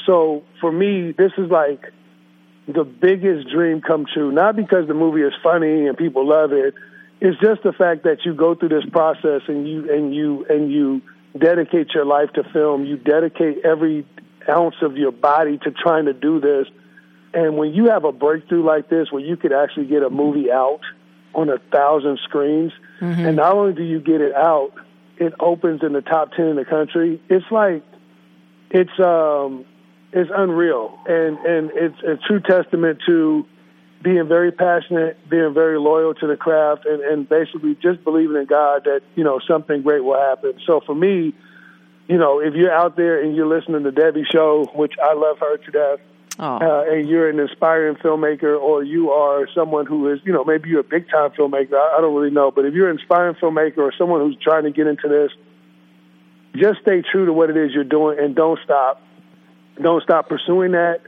[0.05, 1.93] So for me, this is like
[2.67, 4.33] the biggest dream come true.
[4.33, 6.75] Not because the movie is funny and people love it.
[7.21, 10.73] It's just the fact that you go through this process and you and you and
[10.73, 11.03] you
[11.39, 12.85] dedicate your life to film.
[12.85, 14.05] You dedicate every
[14.49, 16.67] ounce of your body to trying to do this.
[17.33, 20.51] And when you have a breakthrough like this, where you could actually get a movie
[20.51, 20.81] out
[21.39, 22.73] on a thousand screens,
[23.27, 24.73] and not only do you get it out,
[25.19, 27.21] it opens in the top ten in the country.
[27.29, 27.85] It's like
[28.71, 29.65] it's um
[30.13, 33.47] it's unreal, and and it's a true testament to
[34.03, 38.47] being very passionate, being very loyal to the craft, and and basically just believing in
[38.47, 40.55] God that you know something great will happen.
[40.67, 41.35] So for me,
[42.09, 45.39] you know, if you're out there and you're listening to Debbie Show, which I love
[45.39, 46.01] her to death,
[46.41, 46.57] Oh.
[46.57, 50.69] uh, and you're an inspiring filmmaker, or you are someone who is, you know, maybe
[50.69, 51.75] you're a big time filmmaker.
[51.75, 54.63] I, I don't really know, but if you're an inspiring filmmaker or someone who's trying
[54.63, 55.33] to get into this,
[56.57, 59.03] just stay true to what it is you're doing and don't stop.
[59.83, 61.01] Don't stop pursuing that.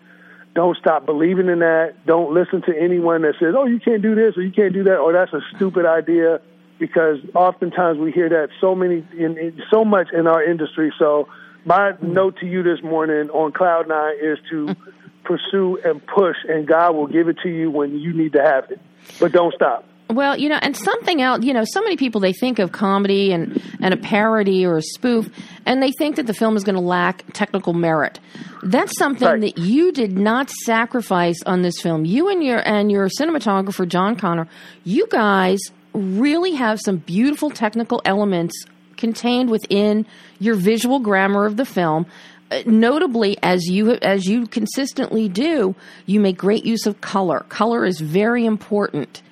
[0.54, 1.94] Don't stop believing in that.
[2.06, 4.82] Don't listen to anyone that says, "Oh, you can't do this or you can't do
[4.84, 6.40] that," or "That's a stupid idea."
[6.78, 10.92] Because oftentimes we hear that so many, in, in so much in our industry.
[10.98, 11.28] So
[11.64, 14.74] my note to you this morning on Cloud Nine is to
[15.24, 18.70] pursue and push, and God will give it to you when you need to have
[18.70, 18.80] it.
[19.18, 19.84] But don't stop.
[20.08, 23.30] Well, you know, and something else, you know, so many people they think of comedy
[23.30, 25.28] and, and a parody or a spoof,
[25.66, 28.18] and they think that the film is going to lack technical merit.
[28.64, 29.40] That's something Right.
[29.40, 32.04] that you did not sacrifice on this film.
[32.04, 34.48] You and your and your cinematographer John Connor,
[34.82, 35.60] you guys
[35.92, 38.64] really have some beautiful technical elements
[38.96, 40.06] contained within
[40.40, 42.04] your visual grammar of the film.
[42.50, 45.74] Uh, Notably, as you as you consistently do,
[46.06, 47.40] you make great use of color.
[47.48, 49.22] Color is very important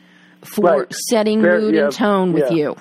[0.43, 0.93] for Right.
[1.11, 2.57] setting Very- mood yeah, and tone with yeah.
[2.57, 2.77] you.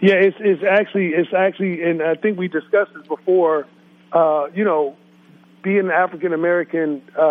[0.00, 3.66] Yeah, it's it's actually it's actually, and I think we discussed this before.
[4.12, 4.96] Uh, you know,
[5.62, 7.22] being an African American uh,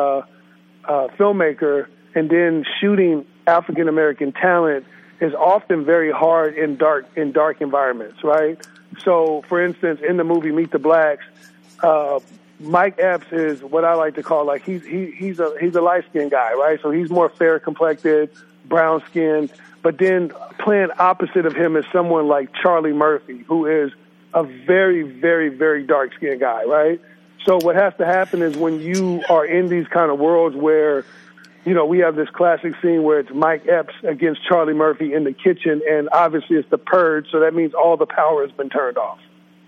[0.86, 4.86] uh, filmmaker and then shooting African American talent
[5.22, 8.58] is often very hard in dark in dark environments, right?
[9.00, 11.24] So, for instance, in the movie Meet the Blacks,
[11.82, 12.20] uh,
[12.60, 15.82] Mike Epps is what I like to call like he's he, he's a he's a
[15.82, 16.80] light skinned guy, right?
[16.82, 18.30] So he's more fair complected,
[18.66, 19.52] brown skinned.
[19.82, 23.92] But then playing opposite of him is someone like Charlie Murphy, who is
[24.34, 27.02] a very, very, very dark skinned guy, right?
[27.46, 31.06] So what has to happen is when you are in these kind of worlds where,
[31.66, 35.26] you know, we have this classic scene where it's Mike Epps against Charlie Murphy in
[35.26, 38.70] the kitchen, and obviously it's the purge, so that means all the power has been
[38.70, 39.20] turned off,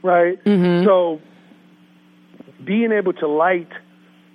[0.02, 0.40] right?
[0.86, 1.20] So
[2.64, 3.70] being able to light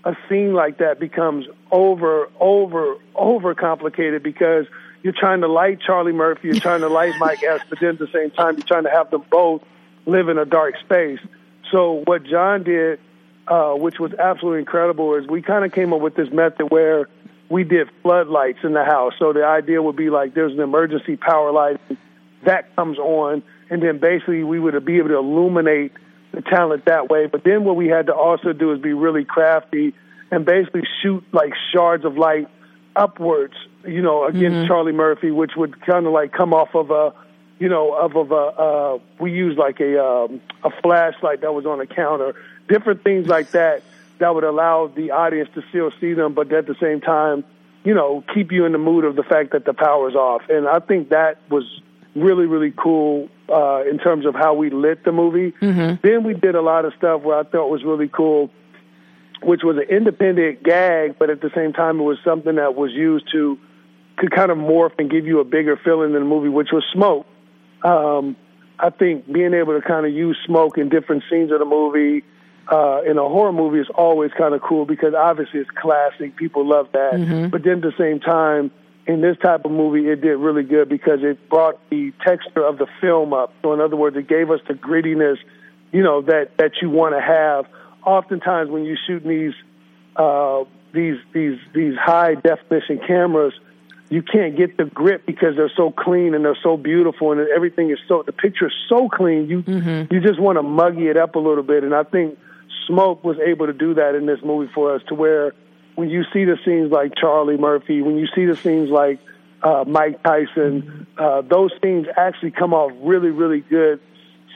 [0.05, 4.67] a scene like that becomes over, over, over complicated because
[5.03, 8.31] you're trying to light Charlie Murphy, you're trying to light Mike then at the same
[8.31, 9.63] time you're trying to have them both
[10.07, 11.21] live in a dark space.
[11.71, 12.99] So what John did,
[13.47, 17.09] uh, which was absolutely incredible, is we kind of came up with this method where
[17.49, 19.13] we did floodlights in the house.
[19.19, 21.81] So the idea would be like there's an emergency power light
[22.45, 25.93] that comes on, and then basically we would be able to illuminate
[26.33, 27.27] the talent that way.
[27.27, 29.95] But then what we had to also do is be really crafty
[30.31, 32.49] and basically shoot like shards of light
[32.97, 37.12] upwards, you know, against Charlie Murphy, which would kind of like come off of a,
[37.59, 38.35] you know, of of a.
[38.35, 42.35] Uh, we used like a um, a flashlight that was on a counter,
[42.69, 43.83] different things like that
[44.19, 47.43] that would allow the audience to still see them, but at the same time,
[47.85, 50.43] you know, keep you in the mood of the fact that the power's off.
[50.49, 51.64] And I think that was
[52.14, 55.53] really really cool uh, in terms of how we lit the movie.
[56.03, 58.51] Then we did a lot of stuff where I thought was really cool
[59.43, 62.93] which was an independent gag, but at the same time, it was something that was
[62.93, 63.59] used to
[64.17, 66.85] could kind of morph and give you a bigger feeling in the movie, which was
[66.93, 67.27] smoke.
[67.83, 68.37] Um,
[68.79, 72.23] I think being able to kind of use smoke in different scenes of the movie
[72.71, 76.37] uh, in a horror movie is always kind of cool because obviously it's classic.
[76.37, 77.13] People love that.
[77.51, 78.71] But then at the same time,
[79.07, 82.79] in this type of movie, it did really good because it brought the texture of
[82.79, 83.53] the film up.
[83.63, 85.39] So in other words, it gave us the grittiness,
[85.93, 87.67] you know, that that you want to have.
[88.05, 89.55] Oftentimes, when you shoot these
[90.17, 93.55] uh, these these these high definition cameras,
[94.11, 97.91] you can't get the grit because they're so clean and they're so beautiful and everything
[97.91, 99.49] is so the picture is so clean.
[99.49, 99.63] You
[100.11, 102.39] you just want to muggy it up a little bit, and I think
[102.87, 105.55] Smoke was able to do that in this movie for us to where
[106.01, 109.21] when you see the scenes like Charlie Murphy, when you see the scenes like
[109.63, 114.01] uh, Mike Tyson, uh, those scenes actually come off really, really good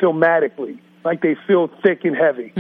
[0.03, 0.79] filmatically.
[1.05, 2.51] Like they feel thick and heavy.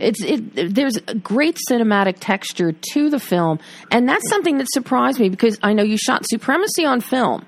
[0.00, 0.74] It's it.
[0.74, 3.60] There's a great cinematic texture to the film,
[3.92, 7.46] and that's something that surprised me because I know you shot Supremacy on film,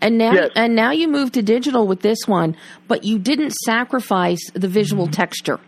[0.00, 0.50] and now Yes.
[0.54, 2.56] and now you moved to digital with this one,
[2.86, 5.58] but you didn't sacrifice the visual texture.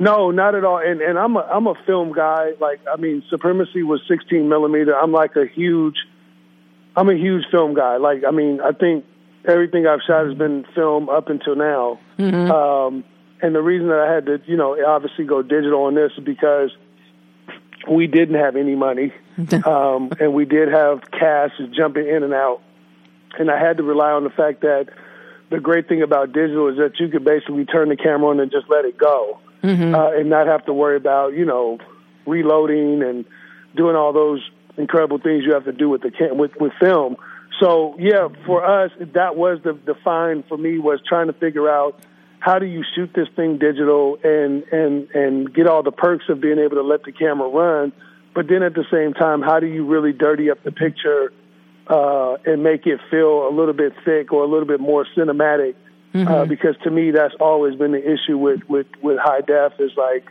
[0.00, 0.78] No, not at all.
[0.78, 2.52] And and I'm a I'm a film guy.
[2.58, 4.96] Like I mean, Supremacy was 16 millimeter.
[4.96, 5.96] I'm like a huge,
[6.96, 7.98] I'm a huge film guy.
[7.98, 9.04] Like I mean, I think
[9.46, 12.00] everything I've shot has been film up until now.
[12.50, 13.04] Um,
[13.42, 16.24] and the reason that I had to, you know, obviously go digital on this is
[16.24, 16.70] because
[17.90, 19.12] we didn't have any money,
[19.64, 22.62] um, and we did have cash jumping in and out,
[23.38, 24.88] and I had to rely on the fact that
[25.50, 28.50] the great thing about digital is that you could basically turn the camera on and
[28.50, 29.38] just let it go,
[29.94, 31.78] uh, and not have to worry about you know
[32.26, 33.24] reloading and
[33.76, 34.40] doing all those
[34.76, 37.16] incredible things you have to do with the with with film.
[37.60, 41.68] So yeah, for us, that was the the find for me was trying to figure
[41.68, 42.00] out
[42.38, 46.40] how do you shoot this thing digital and and and get all the perks of
[46.40, 47.92] being able to let the camera run,
[48.34, 51.32] but then at the same time, how do you really dirty up the picture
[51.86, 55.74] uh, and make it feel a little bit thick or a little bit more cinematic?
[56.14, 59.92] Uh, because to me, that's always been the issue with with with high def is
[59.96, 60.26] like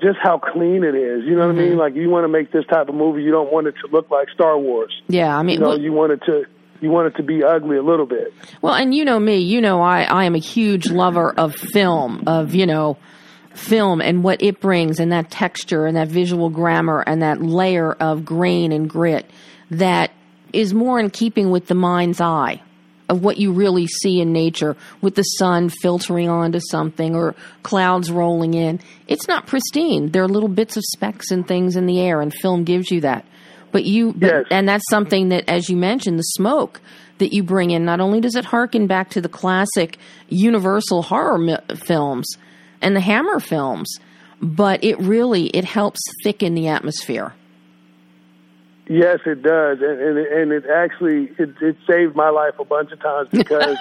[0.00, 1.24] just how clean it is.
[1.24, 1.76] You know what I mean?
[1.76, 4.10] Like you want to make this type of movie, you don't want it to look
[4.10, 4.92] like Star Wars.
[5.08, 6.44] Yeah, I mean, You know, well- you want it to
[6.80, 8.34] you want it to be ugly a little bit.
[8.60, 12.24] Well, and you know me, you know I, I am a huge lover of film,
[12.26, 12.96] of, you know,
[13.54, 17.92] film and what it brings and that texture and that visual grammar and that layer
[17.92, 19.30] of grain and grit
[19.70, 20.10] that
[20.52, 22.60] is more in keeping with the mind's eye
[23.12, 28.10] of what you really see in nature with the sun filtering onto something or clouds
[28.10, 28.80] rolling in.
[29.06, 30.10] It's not pristine.
[30.10, 33.00] There are little bits of specks and things in the air, and film gives you
[33.02, 33.24] that.
[33.70, 34.44] But you, but, Yes.
[34.50, 36.80] and that's something that, as you mentioned, the smoke
[37.18, 37.84] that you bring in.
[37.84, 39.96] Not only does it harken back to the classic
[40.28, 42.26] Universal horror mi- films
[42.80, 43.88] and the Hammer films,
[44.40, 47.32] but it really it helps thicken the atmosphere.
[48.88, 52.64] Yes, it does, and and, it- and it actually it, it saved my life a
[52.64, 53.76] bunch of times because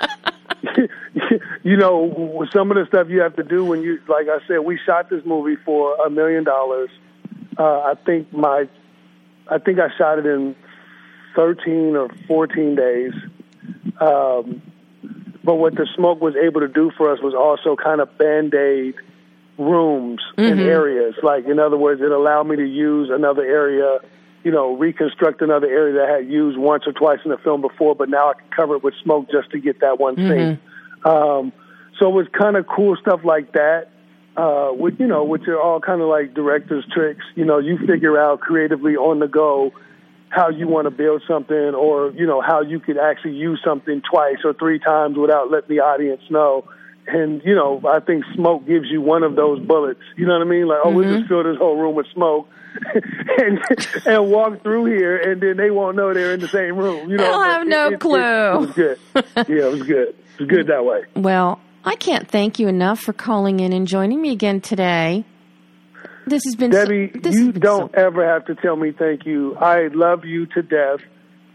[1.64, 4.60] you know some of the stuff you have to do when you like I said
[4.60, 6.89] we shot this movie for a million dollars.
[7.58, 8.68] Uh, I think my
[9.49, 10.56] I think I shot it in
[11.36, 13.14] thirteen or fourteen days.
[13.99, 14.62] Um,
[15.43, 18.54] but what the smoke was able to do for us was also kind of band
[18.54, 18.93] aid
[19.58, 20.22] rooms
[20.52, 21.16] and areas.
[21.24, 23.99] Like in other words, it allowed me to use another area,
[24.44, 27.62] you know, reconstruct another area that I had used once or twice in the film
[27.62, 30.60] before, but now I can cover it with smoke just to get that one scene.
[31.06, 31.54] Um,
[32.00, 33.89] so it was kind of cool stuff like that.
[34.38, 37.24] Uh, which you know, which are all kind of like director's tricks.
[37.36, 39.74] You know, you figure out creatively on the go
[40.30, 44.02] how you want to build something, or you know how you could actually use something
[44.10, 46.64] twice or three times without letting the audience know.
[47.08, 50.00] And you know, I think smoke gives you one of those bullets.
[50.16, 50.68] You know what I mean?
[50.68, 52.48] Like, oh, we just fill this whole room with smoke,
[53.38, 53.60] and
[54.06, 57.10] and walk through here, and then they won't know they're in the same room.
[57.10, 58.20] You know, They'll have no it, it, clue.
[58.20, 59.00] It, was good.
[59.16, 60.08] Yeah, it was good.
[60.10, 61.02] It was good that way.
[61.16, 65.26] Well, I can't thank you enough for calling in and joining me again today.
[66.28, 68.92] This has been so- Debbie, this you been don't so- ever have to tell me
[68.92, 69.56] thank you.
[69.58, 71.00] I love you to death.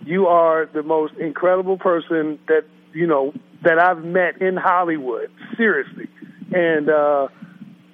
[0.05, 5.31] You are the most incredible person that you know that I've met in Hollywood.
[5.57, 6.09] Seriously,
[6.53, 7.29] and uh,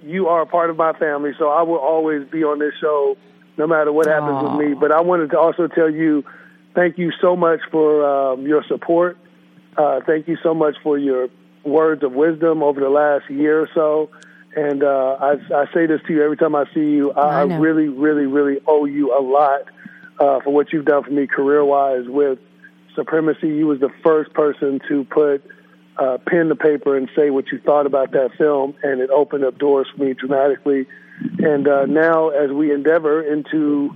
[0.03, 1.32] you are a part of my family.
[1.38, 3.16] So I will always be on this show,
[3.57, 4.57] no matter what happens Aw.
[4.57, 4.74] with me.
[4.74, 6.24] But I wanted to also tell you,
[6.74, 9.18] thank you so much for um, your support.
[9.76, 11.28] Uh, thank you so much for your
[11.64, 14.11] words of wisdom over the last year or so.
[14.55, 17.12] And uh, I, I say this to you every time I see you.
[17.12, 19.62] I, I really, really, really owe you a lot
[20.18, 22.38] uh, for what you've done for me career-wise with
[22.94, 23.48] Supremacy.
[23.48, 25.42] You was the first person to put
[25.99, 29.45] uh, pen to paper and say what you thought about that film, and it opened
[29.45, 30.86] up doors for me dramatically.
[31.38, 33.95] And uh, now, as we endeavor into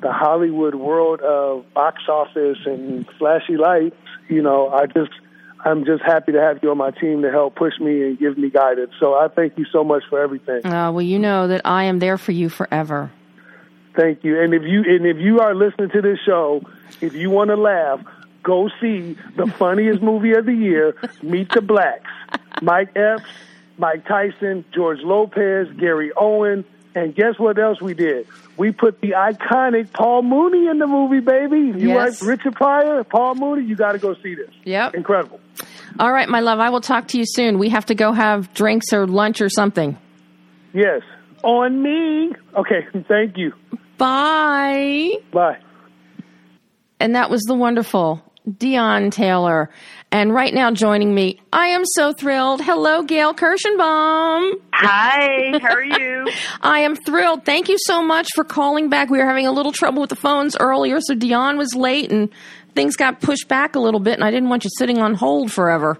[0.00, 3.96] the Hollywood world of box office and flashy lights,
[4.28, 5.12] you know, I just
[5.64, 8.36] I'm just happy to have you on my team to help push me and give
[8.36, 8.92] me guidance.
[8.98, 10.66] So I thank you so much for everything.
[10.66, 13.12] Uh, well, you know that I am there for you forever.
[13.94, 14.40] Thank you.
[14.40, 16.62] And if you and if you are listening to this show,
[17.00, 18.00] if you want to laugh,
[18.42, 22.10] go see the funniest movie of the year, Meet the Blacks.
[22.60, 23.24] Mike Epps,
[23.78, 26.64] Mike Tyson, George Lopez, Gary Owen,
[26.94, 28.26] and guess what else we did?
[28.58, 31.58] We put the iconic Paul Mooney in the movie, baby.
[31.80, 32.20] You Yes.
[32.20, 33.64] like Richard Pryor, Paul Mooney?
[33.64, 34.50] You got to go see this.
[34.64, 34.94] Yep.
[34.94, 35.40] Incredible.
[35.98, 37.58] All right, my love, I will talk to you soon.
[37.58, 39.96] We have to go have drinks or lunch or something.
[40.74, 41.00] Yes.
[41.42, 42.32] On me.
[42.56, 42.86] Okay.
[43.08, 43.52] Thank you.
[43.98, 45.12] Bye.
[45.32, 45.58] Bye.
[47.00, 49.70] And that was the wonderful Deon Taylor.
[50.10, 52.60] And right now joining me, I am so thrilled.
[52.60, 54.52] Hello, Gayle Kirschenbaum.
[54.74, 56.28] Hi, how are you?
[56.60, 57.44] I am thrilled.
[57.44, 59.10] Thank you so much for calling back.
[59.10, 62.28] We were having a little trouble with the phones earlier, so Deon was late and
[62.74, 65.50] things got pushed back a little bit, and I didn't want you sitting on hold
[65.50, 65.98] forever.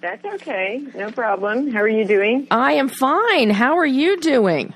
[0.00, 1.70] That's okay, no problem.
[1.72, 2.46] How are you doing?
[2.50, 3.50] I am fine.
[3.50, 4.74] How are you doing?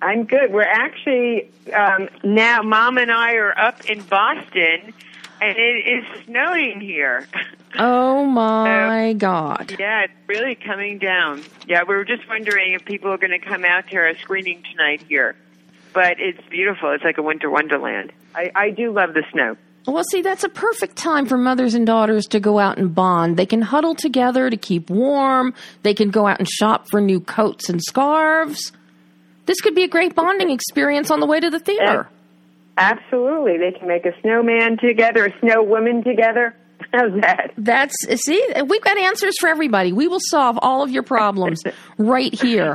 [0.00, 0.52] I'm good.
[0.52, 4.94] We're actually um, now, Mom and I are up in Boston,
[5.40, 7.26] and it is snowing here.
[7.78, 9.74] Oh my God.
[9.78, 11.42] yeah, it's really coming down.
[11.66, 14.62] Yeah, we were just wondering if people are going to come out to our screening
[14.70, 15.36] tonight here.
[15.92, 16.90] But it's beautiful.
[16.92, 18.12] It's like a winter wonderland.
[18.34, 19.56] I, I do love the snow.
[19.86, 23.36] Well, see, that's a perfect time for mothers and daughters to go out and bond.
[23.36, 25.54] They can huddle together to keep warm.
[25.82, 28.72] They can go out and shop for new coats and scarves.
[29.46, 32.08] This could be a great bonding experience on the way to the theater.
[32.76, 33.58] Absolutely.
[33.58, 36.54] They can make a snowman together, a snow woman together.
[36.92, 37.52] How's that?
[37.56, 39.92] That's see, we've got answers for everybody.
[39.92, 41.62] We will solve all of your problems
[41.98, 42.74] right here.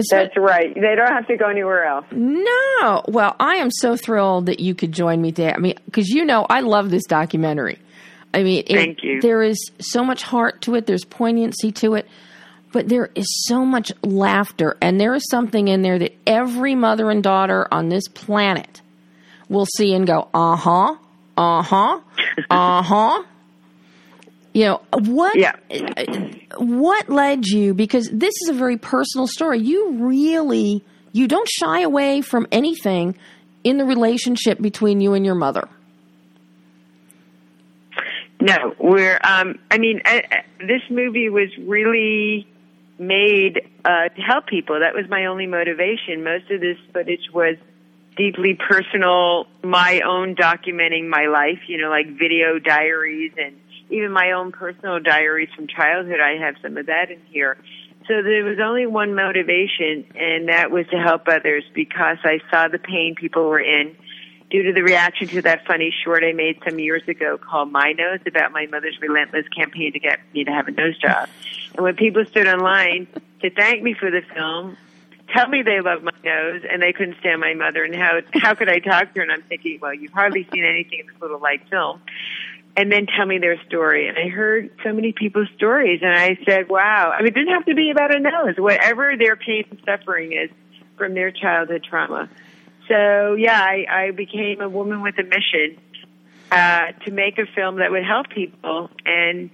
[0.00, 0.72] So- That's right.
[0.74, 2.06] They don't have to go anywhere else.
[2.12, 5.52] No, well, I am so thrilled that you could join me today.
[5.52, 7.78] I mean, because you know I love this documentary.
[8.32, 9.20] I mean, it- Thank you.
[9.20, 10.86] There is so much heart to it.
[10.86, 12.06] There's poignancy to it,
[12.72, 17.10] but there is so much laughter, and there is something in there that every mother
[17.10, 18.80] and daughter on this planet
[19.50, 20.96] will see and go, uh huh,
[21.36, 22.00] uh huh,
[22.50, 23.24] uh huh.
[24.54, 25.38] You know what?
[25.38, 25.52] Yeah.
[26.56, 27.74] What led you?
[27.74, 29.60] Because this is a very personal story.
[29.60, 30.82] You really
[31.12, 33.16] you don't shy away from anything
[33.64, 35.68] in the relationship between you and your mother.
[38.40, 39.20] No, we're.
[39.22, 42.46] Um, I mean, uh, uh, this movie was really
[42.98, 44.80] made uh, to help people.
[44.80, 46.24] That was my only motivation.
[46.24, 47.56] Most of this footage was
[48.16, 51.60] deeply personal, my own documenting my life.
[51.68, 53.58] You know, like video diaries and
[53.90, 56.20] even my own personal diaries from childhood.
[56.20, 57.56] I have some of that in here.
[58.08, 62.66] So there was only one motivation, and that was to help others because I saw
[62.66, 63.96] the pain people were in
[64.50, 67.92] due to the reaction to that funny short I made some years ago called My
[67.92, 71.28] Nose about my mother's relentless campaign to get me to have a nose job.
[71.74, 73.06] And when people stood online
[73.42, 74.76] to thank me for the film,
[75.34, 78.54] tell me they love my nose and they couldn't stand my mother and how how
[78.54, 81.20] could I talk to her and I'm thinking, well, you've hardly seen anything in this
[81.20, 82.00] little light film.
[82.76, 84.08] And then tell me their story.
[84.08, 87.12] And I heard so many people's stories and I said, Wow.
[87.12, 88.54] I mean it didn't have to be about a nose.
[88.56, 90.50] Whatever their pain and suffering is
[90.96, 92.28] from their childhood trauma
[92.90, 95.80] so yeah, I, I became a woman with a mission
[96.50, 99.50] uh, to make a film that would help people, and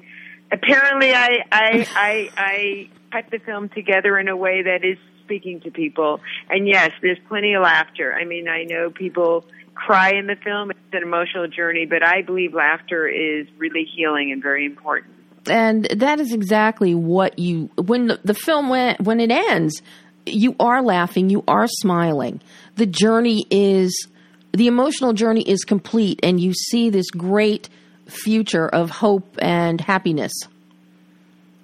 [0.50, 4.96] apparently, I I I, I cut the film together in a way that is
[5.26, 6.20] speaking to people.
[6.48, 8.14] And yes, there's plenty of laughter.
[8.14, 12.22] I mean, I know people cry in the film; it's an emotional journey, but I
[12.22, 15.12] believe laughter is really healing and very important.
[15.48, 19.82] And that is exactly what you when the, the film when when it ends
[20.26, 22.40] you are laughing, you are smiling.
[22.76, 24.08] The journey is
[24.52, 27.68] the emotional journey is complete and you see this great
[28.06, 30.32] future of hope and happiness.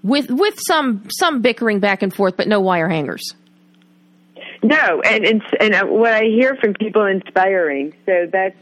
[0.03, 3.23] With with some some bickering back and forth but no wire hangers.
[4.63, 7.95] No, and and, and uh, what I hear from people inspiring.
[8.07, 8.57] So that's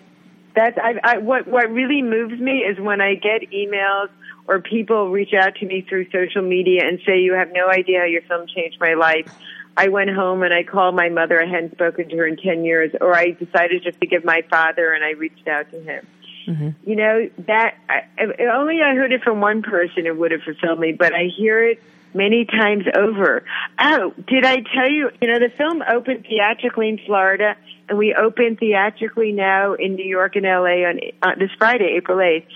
[0.54, 4.08] that's I, I what what really moves me is when I get emails
[4.48, 8.00] or people reach out to me through social media and say you have no idea
[8.00, 9.30] how your film changed my life
[9.76, 11.40] I went home and I called my mother.
[11.40, 12.92] I hadn't spoken to her in 10 years.
[13.00, 16.06] Or I decided just to give my father and I reached out to him.
[16.46, 16.90] Mm-hmm.
[16.90, 20.42] You know, that, I, if only I heard it from one person, it would have
[20.42, 21.82] fulfilled me, but I hear it
[22.14, 23.44] many times over.
[23.78, 27.56] Oh, did I tell you, you know, the film opened theatrically in Florida
[27.88, 32.18] and we open theatrically now in New York and LA on uh, this Friday, April
[32.18, 32.46] 8th.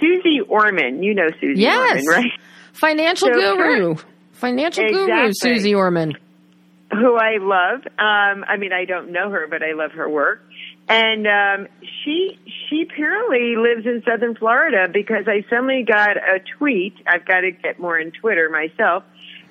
[0.00, 1.90] Suze Orman, you know Suze yes.
[1.90, 2.32] Orman, right?
[2.72, 3.94] Financial so guru.
[3.94, 5.06] Her, Financial exactly.
[5.06, 6.14] guru, Suze Orman
[6.92, 7.82] who I love.
[7.98, 10.42] Um, I mean, I don't know her, but I love her work.
[10.90, 11.68] And um,
[12.02, 12.36] she
[12.68, 16.94] she apparently lives in Southern Florida because I suddenly got a tweet.
[17.06, 19.04] I've got to get more in Twitter myself.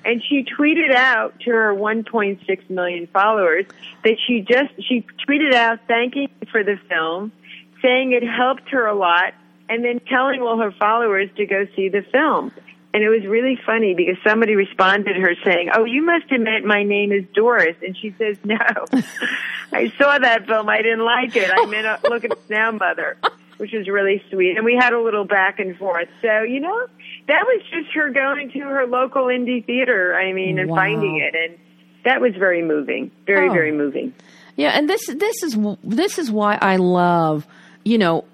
[0.04, 3.64] And she tweeted out to her 1.6 million followers
[4.04, 7.32] that she just she tweeted out thanking for the film,
[7.80, 9.32] saying it helped her a lot,
[9.70, 12.52] and then telling all her followers to go see the film.
[12.92, 16.40] And it was really funny because somebody responded to her saying, "Oh, you must have
[16.40, 18.56] meant my name is Doris," and she says, "No,
[19.72, 20.68] I saw that film.
[20.68, 21.50] I didn't like it.
[21.52, 23.16] I meant look at it now, mother,"
[23.58, 24.56] which was really sweet.
[24.56, 26.08] And we had a little back and forth.
[26.20, 26.86] So you know,
[27.28, 30.16] that was just her going to her local indie theater.
[30.16, 30.76] I mean, and wow.
[30.76, 31.58] finding it, and
[32.04, 33.12] that was very moving.
[33.24, 33.52] Very, oh.
[33.52, 34.14] very moving.
[34.56, 37.46] Yeah, and this this is this is why I love
[37.84, 38.24] you know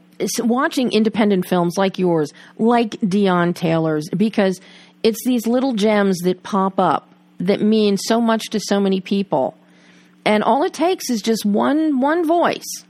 [0.41, 4.61] watching independent films like yours, like Deon Taylor's, because
[5.03, 7.09] it's these little gems that pop up
[7.39, 9.57] that mean so much to so many people.
[10.25, 12.85] And all it takes is just one one voice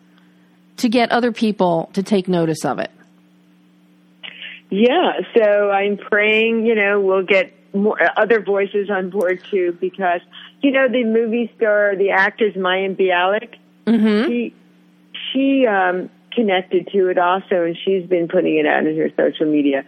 [0.78, 2.90] to get other people to take notice of it.
[4.70, 10.20] Yeah, so I'm praying, you know, we'll get more other voices on board too because
[10.62, 13.56] you know the movie star, the actress Mayim Bialik,
[13.86, 14.28] mm-hmm.
[14.28, 14.54] she
[15.32, 19.50] she um connected to it also, and she's been putting it out in her social
[19.50, 19.84] media.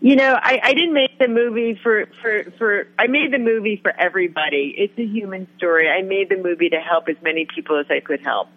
[0.00, 3.78] You know, I, I didn't make the movie for, for, for, I made the movie
[3.82, 4.74] for everybody.
[4.76, 5.88] It's a human story.
[5.88, 8.48] I made the movie to help as many people as I could help.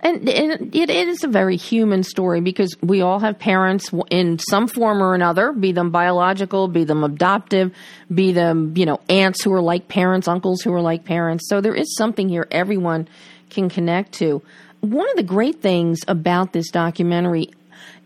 [0.00, 4.66] And, and it is a very human story because we all have parents in some
[4.66, 7.72] form or another, be them biological, be them adoptive,
[8.12, 11.48] be them, you know, aunts who are like parents, uncles who are like parents.
[11.48, 13.08] So there is something here everyone
[13.50, 14.42] can connect to
[14.82, 17.50] one of the great things about this documentary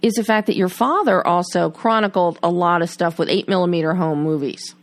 [0.03, 3.95] is the fact that your father also chronicled a lot of stuff with eight millimeter
[3.95, 4.75] home movies.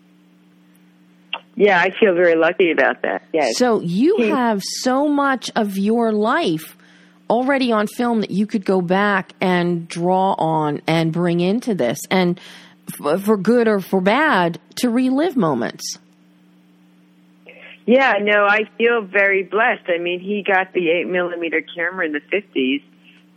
[1.55, 3.23] Yeah, I feel very lucky about that.
[3.31, 3.57] Yes.
[3.57, 6.75] So you he, have so much of your life
[7.29, 11.99] already on film that you could go back and draw on and bring into this,
[12.09, 12.39] and
[12.99, 15.99] f- for good or for bad, to relive moments.
[17.85, 19.83] Yeah, no, I feel very blessed.
[19.87, 22.81] I mean, he got the eight millimeter camera in the fifties,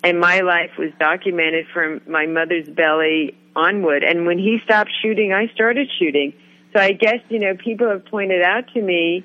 [0.04, 4.04] and my life was documented from my mother's belly onward.
[4.04, 6.32] And when he stopped shooting, I started shooting.
[6.72, 9.24] So I guess you know people have pointed out to me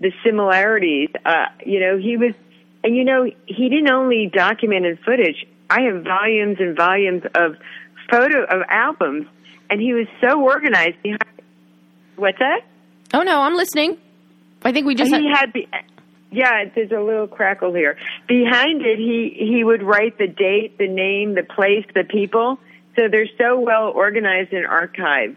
[0.00, 1.10] the similarities.
[1.24, 2.34] Uh, you know, he was,
[2.82, 5.46] and you know, he didn't only document footage.
[5.70, 7.56] I have volumes and volumes of
[8.10, 9.26] photo of albums,
[9.70, 11.22] and he was so organized behind.
[12.16, 12.60] What's that?
[13.14, 13.98] Oh no, I'm listening.
[14.64, 15.52] I think we just he had,
[16.30, 17.96] yeah there's a little crackle here
[18.26, 22.58] behind it he he would write the date the name the place the people
[22.96, 25.36] so they're so well organized and archived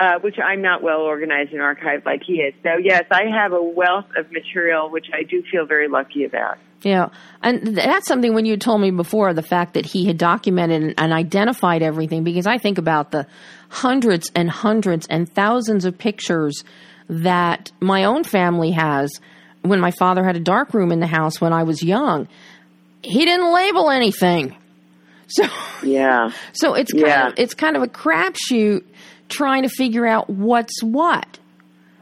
[0.00, 2.54] uh, which I'm not well organized and archived like he is.
[2.62, 6.56] So yes, I have a wealth of material, which I do feel very lucky about.
[6.80, 7.10] Yeah,
[7.42, 11.12] and that's something when you told me before the fact that he had documented and
[11.12, 13.26] identified everything because I think about the
[13.68, 16.64] hundreds and hundreds and thousands of pictures
[17.10, 19.10] that my own family has
[19.62, 22.28] when my father had a dark room in the house when I was young.
[23.02, 24.56] He didn't label anything.
[25.32, 25.44] So
[25.84, 26.30] Yeah.
[26.54, 27.28] so it's kind Yeah.
[27.28, 28.82] of it's kind of a crapshoot
[29.28, 31.38] trying to figure out what's what.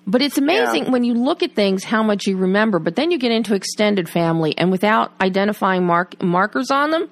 [0.06, 0.90] But it's amazing Yeah.
[0.92, 2.78] when you look at things how much you remember.
[2.78, 7.10] But then you get into extended family, and without identifying mark, markers on them,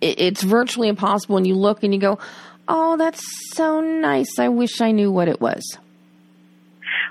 [0.00, 1.36] it, it's virtually impossible.
[1.36, 2.20] And you look and you go,
[2.68, 3.20] "Oh, that's
[3.56, 4.38] so nice.
[4.38, 5.62] I wish I knew what it was."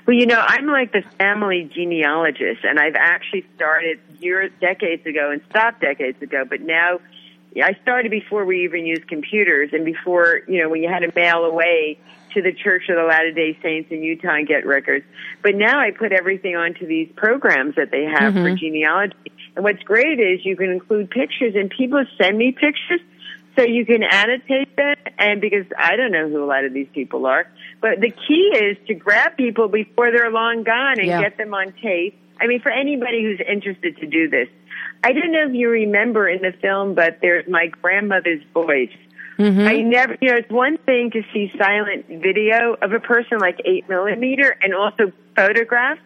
[0.06, 5.32] Well, you know, I'm like the family genealogist, and I've actually started years, decades ago,
[5.32, 6.46] and stopped decades ago.
[6.48, 7.00] But now,
[7.62, 11.12] I started before we even used computers, and before you know, when you had to
[11.16, 12.00] mail away
[12.34, 15.06] to the Church of the Latter Day Saints in Utah and get records.
[15.42, 18.56] But now I put everything onto these programs that they have for mm-hmm.
[18.56, 19.16] genealogy.
[19.56, 23.02] And what's great is you can include pictures, and people send me pictures.
[23.56, 26.88] So you can annotate that, and because I don't know who a lot of these
[26.94, 27.46] people are,
[27.82, 31.22] but the key is to grab people before they're long gone and Yeah.
[31.22, 32.18] get them on tape.
[32.42, 34.48] I mean, for anybody who's interested to do this,
[35.04, 38.90] I don't know if you remember in the film, but there's my grandmother's voice.
[39.38, 39.68] Mm-hmm.
[39.68, 43.60] I never, you know, it's one thing to see silent video of a person like
[43.66, 46.02] eight millimeter and also photographs.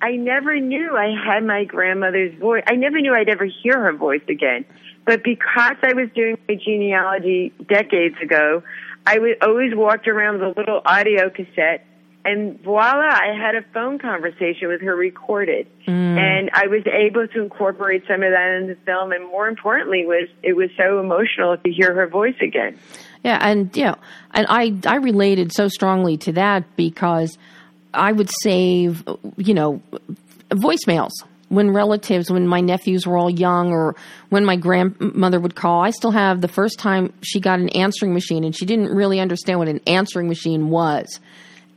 [0.00, 2.64] I never knew I had my grandmother's voice.
[2.66, 4.64] I never knew I'd ever hear her voice again.
[5.06, 8.62] But because I was doing my genealogy decades ago,
[9.06, 11.86] I would always walked around a little audio cassette
[12.26, 15.68] and voila, I had a phone conversation with her recorded.
[15.86, 16.18] Mm.
[16.18, 20.04] And I was able to incorporate some of that in the film and more importantly
[20.04, 22.78] was it was so emotional to hear her voice again.
[23.22, 23.96] Yeah, and you know,
[24.32, 27.38] and I I related so strongly to that because
[27.94, 29.04] I would save
[29.36, 29.80] you know
[30.50, 31.12] voicemails
[31.48, 33.94] when relatives when my nephews were all young or
[34.30, 35.82] when my grandmother would call.
[35.82, 39.20] I still have the first time she got an answering machine and she didn't really
[39.20, 41.20] understand what an answering machine was.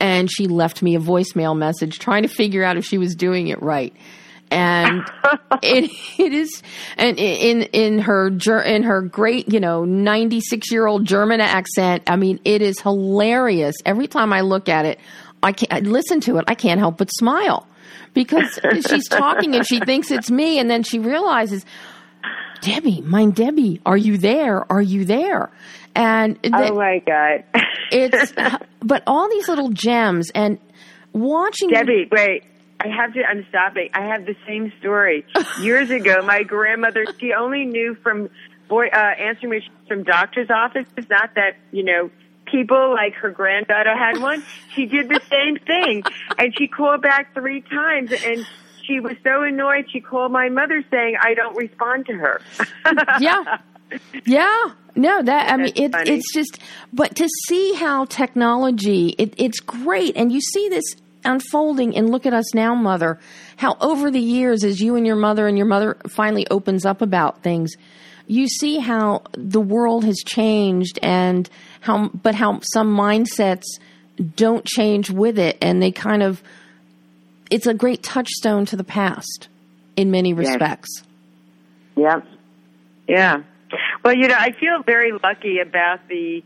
[0.00, 3.48] And she left me a voicemail message trying to figure out if she was doing
[3.48, 3.94] it right.
[4.50, 5.02] And
[5.62, 6.62] it it is
[6.96, 8.28] and in in her
[8.62, 13.76] in her great you know 96 year old German accent I mean it is hilarious
[13.86, 14.98] every time I look at it
[15.40, 17.68] I can't I listen to it I can't help but smile
[18.14, 21.64] because she's talking and she thinks it's me and then she realizes
[22.60, 25.50] Debbie mine Debbie are you there are you there
[25.94, 27.44] and Oh the- my god.
[27.90, 28.32] it's
[28.80, 30.58] but all these little gems and
[31.12, 32.44] watching Debbie, wait.
[32.82, 33.20] I have to.
[33.22, 33.90] I'm stopping.
[33.92, 35.26] I have the same story.
[35.60, 37.04] Years ago, my grandmother.
[37.18, 38.30] She only knew from
[38.70, 40.88] boy uh, answering machines from doctors' offices.
[41.10, 42.10] Not that you know
[42.50, 44.42] people like her granddaughter had one.
[44.74, 46.02] She did the same thing,
[46.38, 48.46] and she called back three times, and
[48.84, 49.86] she was so annoyed.
[49.90, 52.40] She called my mother saying, "I don't respond to her."
[53.20, 53.58] yeah
[54.24, 56.58] yeah no that i mean it, it's just
[56.92, 60.84] but to see how technology it, it's great and you see this
[61.24, 63.18] unfolding and look at us now mother
[63.56, 67.02] how over the years as you and your mother and your mother finally opens up
[67.02, 67.72] about things
[68.26, 73.64] you see how the world has changed and how but how some mindsets
[74.36, 76.42] don't change with it and they kind of
[77.50, 79.48] it's a great touchstone to the past
[79.96, 81.02] in many respects
[81.96, 82.20] Yeah.
[83.08, 83.42] Yeah.
[84.04, 86.42] Well, you know, I feel very lucky about the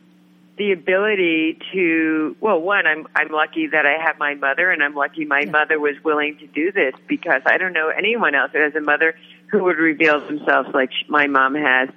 [0.56, 4.94] the ability to well, one, I'm I'm lucky that I have my mother and I'm
[4.94, 8.62] lucky my mother was willing to do this because I don't know anyone else that
[8.62, 9.14] has a mother
[9.48, 11.88] who would reveal themselves like my mom has.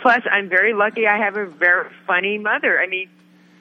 [0.00, 2.78] Plus, I'm very lucky I have a very funny mother.
[2.80, 3.08] I mean,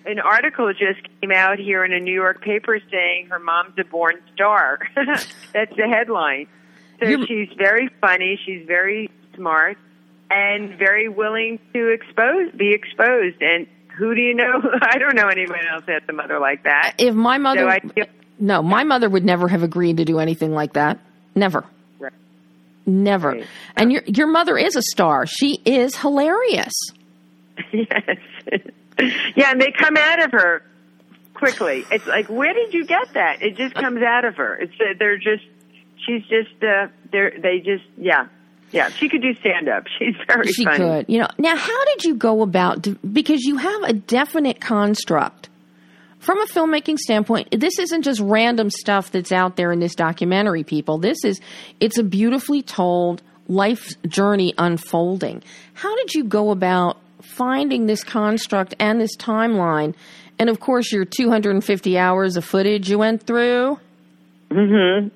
[0.05, 3.83] an article just came out here in a New York paper saying her mom's a
[3.83, 4.79] born star.
[4.95, 6.47] That's the headline.
[6.99, 8.39] So You're- she's very funny.
[8.45, 9.77] She's very smart
[10.29, 13.41] and very willing to expose, be exposed.
[13.41, 13.67] And
[13.97, 14.61] who do you know?
[14.81, 16.95] I don't know anyone else that's a mother like that.
[16.97, 18.07] if my mother So I
[18.39, 20.99] No, my mother would never have agreed to do anything like that.
[21.33, 21.65] Never.
[22.85, 23.31] Never.
[23.31, 23.47] Right.
[23.75, 25.25] And your your mother is a star.
[25.25, 26.73] She is hilarious.
[27.71, 28.17] yes,
[29.35, 30.61] yeah, and they come out of her
[31.33, 31.85] quickly.
[31.91, 33.41] It's like, where did you get that?
[33.41, 34.55] It just comes out of her.
[34.55, 35.43] It's uh, they're just,
[36.05, 38.27] she's just, uh, they're they just, yeah,
[38.71, 39.85] Yeah, she could do stand up.
[39.99, 40.77] She's very She funny.
[40.77, 41.05] could.
[41.09, 45.49] You know, now how did you go about because you have a definite construct
[46.25, 47.47] from a filmmaking standpoint.
[47.51, 50.97] This isn't just random stuff that's out there in this documentary, people.
[50.97, 51.39] This is
[51.79, 55.43] it's a beautifully told life journey unfolding.
[55.75, 59.93] How did you go about finding this construct and this timeline?
[60.39, 63.79] And of course, your 250 hours of footage you went through.
[64.49, 65.11] Mhm.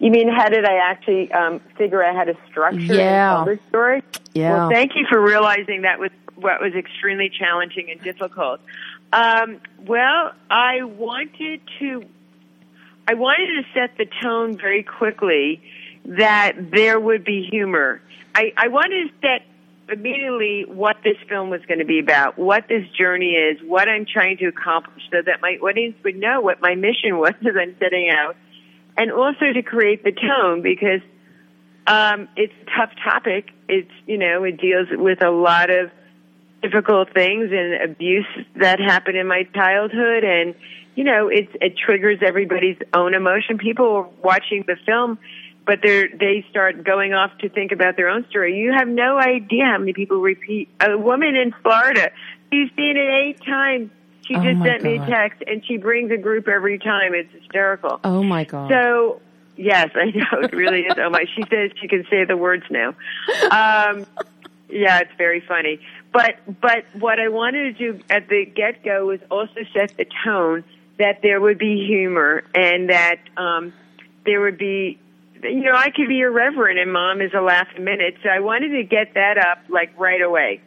[0.00, 3.44] You mean how did I actually um, figure out how to structure Yeah.
[3.46, 4.02] the story?
[4.34, 4.54] Yeah.
[4.54, 8.60] Well, thank you for realizing that was what was extremely challenging and difficult.
[9.12, 12.04] Um, well, I wanted to,
[13.06, 15.62] I wanted to set the tone very quickly
[16.04, 18.00] that there would be humor.
[18.34, 19.46] I, I wanted to set
[19.92, 24.06] immediately what this film was going to be about, what this journey is, what I'm
[24.06, 27.76] trying to accomplish, so that my audience would know what my mission was as I'm
[27.78, 28.36] setting out,
[28.96, 31.00] and also to create the tone because
[31.86, 33.50] um, it's a tough topic.
[33.68, 35.90] It's you know it deals with a lot of
[36.62, 40.54] difficult things and abuse that happened in my childhood, and
[40.94, 43.58] you know it's it triggers everybody's own emotion.
[43.58, 45.18] People are watching the film,
[45.66, 48.56] but they they start going off to think about their own story.
[48.58, 50.68] You have no idea how many people repeat.
[50.80, 52.10] A woman in Florida,
[52.52, 53.90] she's seen it eight times.
[54.26, 57.12] She Oh, just sent me a text, and she brings a group every time.
[57.12, 57.98] It's hysterical.
[58.04, 58.70] Oh my god.
[58.70, 59.20] So,
[59.56, 60.94] yes, I know it really is.
[60.96, 61.24] Oh my!
[61.34, 62.90] She says she can say the words now.
[63.50, 64.06] Um,
[64.70, 65.80] yeah, it's very funny.
[66.12, 70.06] But but what I wanted to do at the get go was also set the
[70.24, 70.64] tone
[70.98, 73.72] that there would be humor and that um,
[74.24, 74.98] there would be.
[75.42, 78.14] You know, I could be irreverent and mom is a laugh a minute.
[78.22, 80.60] So I wanted to get that up like right away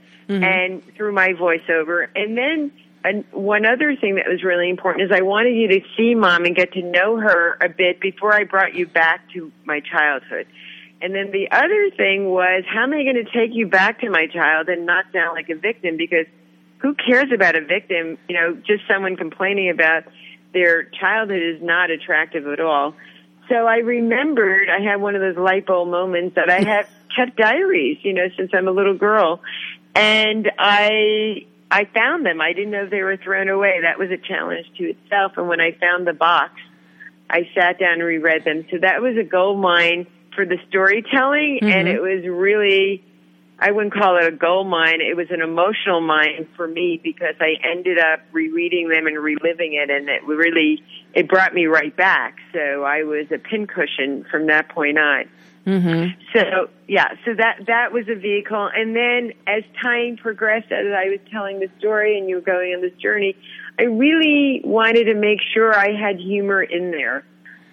[0.43, 2.09] and through my voiceover.
[2.13, 2.73] And then
[3.05, 6.43] and one other thing that was really important is I wanted you to see mom
[6.45, 10.47] and get to know her a bit before I brought you back to my childhood.
[11.01, 14.09] And then the other thing was, how am I going to take you back to
[14.09, 15.97] my child and not sound like a victim?
[15.97, 16.25] Because
[16.79, 18.17] who cares about a victim?
[18.29, 20.03] You know, just someone complaining about
[20.53, 22.95] their childhood is not attractive at all.
[23.49, 27.37] So I remembered I had one of those light bulb moments that I have kept
[27.37, 29.41] diaries, you know, since I'm a little girl.
[29.93, 32.41] And I I found them.
[32.41, 33.81] I didn't know they were thrown away.
[33.81, 35.33] That was a challenge to itself.
[35.37, 36.53] And when I found the box,
[37.29, 38.65] I sat down and reread them.
[38.71, 41.87] So that was a gold mine for the storytelling, and mm-hmm.
[41.87, 43.03] it was really.
[43.57, 44.99] I wouldn't call it a gold mine.
[44.99, 49.75] It was an emotional mine for me because I ended up rereading them and reliving
[49.75, 50.83] it, and it really
[51.13, 52.35] it brought me right back.
[52.51, 55.29] So I was a pincushion from that point on.
[55.65, 56.19] Mm-hmm.
[56.33, 61.09] So yeah, so that that was a vehicle, and then as time progressed, as I
[61.09, 63.35] was telling the story and you were going on this journey,
[63.79, 67.25] I really wanted to make sure I had humor in there.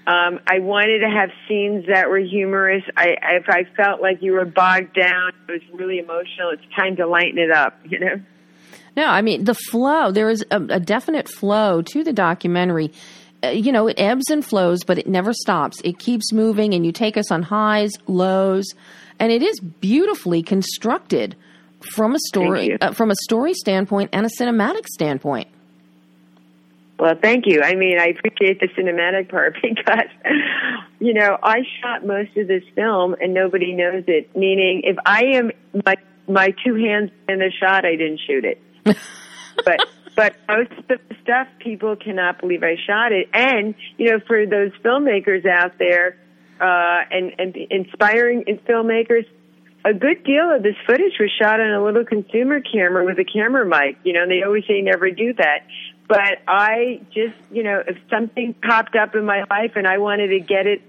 [0.07, 2.82] Um, I wanted to have scenes that were humorous.
[2.96, 6.50] I, if I felt like you were bogged down, it was really emotional.
[6.50, 8.20] It's time to lighten it up, you know.
[8.96, 10.11] No, I mean the flow.
[10.11, 12.92] There is a, a definite flow to the documentary.
[13.44, 15.80] Uh, you know, it ebbs and flows, but it never stops.
[15.84, 18.66] It keeps moving, and you take us on highs, lows,
[19.18, 21.36] and it is beautifully constructed
[21.92, 25.48] from a story, uh, from a story standpoint and a cinematic standpoint.
[27.03, 27.62] Well, thank you.
[27.62, 30.07] I mean, I appreciate the cinematic part because,
[31.00, 34.36] you know, I shot most of this film and nobody knows it.
[34.36, 35.50] Meaning, if I am
[35.84, 35.96] my
[36.28, 38.61] my two hands in the shot, I didn't shoot it.
[39.64, 39.80] but
[40.14, 43.28] but most of the stuff, people cannot believe I shot it.
[43.34, 46.16] And you know, for those filmmakers out there,
[46.61, 49.26] uh, and and inspiring filmmakers,
[49.84, 53.24] a good deal of this footage was shot on a little consumer camera with a
[53.24, 53.98] camera mic.
[54.05, 55.66] You know, and they always say never do that.
[56.09, 60.28] But I just, you know, if something popped up in my life and I wanted
[60.28, 60.82] to get it,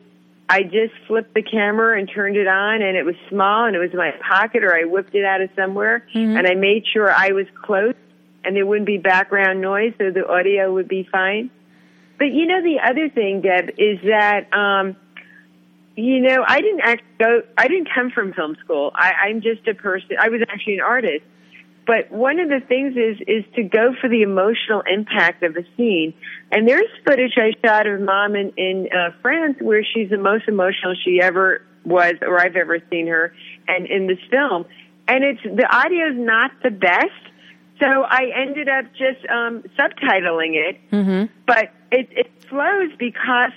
[0.50, 3.80] I just flipped the camera and turned it on and it was small and it
[3.80, 6.06] was in my pocket or I whipped it out of somewhere
[6.38, 7.96] and I made sure I was close
[8.44, 11.50] and there wouldn't be background noise so the audio would be fine.
[12.18, 14.96] But you know, the other thing, Deb, is that, um,
[15.96, 18.92] you know, I didn't actually go, I didn't come from film school.
[18.94, 21.24] I, I'm just a person, I was actually an artist.
[21.86, 25.64] But one of the things is, is to go for the emotional impact of a
[25.76, 26.14] scene.
[26.52, 30.48] And there's footage I shot of mom in, in uh, France where she's the most
[30.48, 33.34] emotional she ever was or I've ever seen her
[33.68, 34.66] and in this film.
[35.08, 37.10] And it's, the audio's not the best.
[37.80, 40.78] So I ended up just, um, subtitling it.
[40.90, 41.34] Mm-hmm.
[41.46, 43.52] But it, it flows because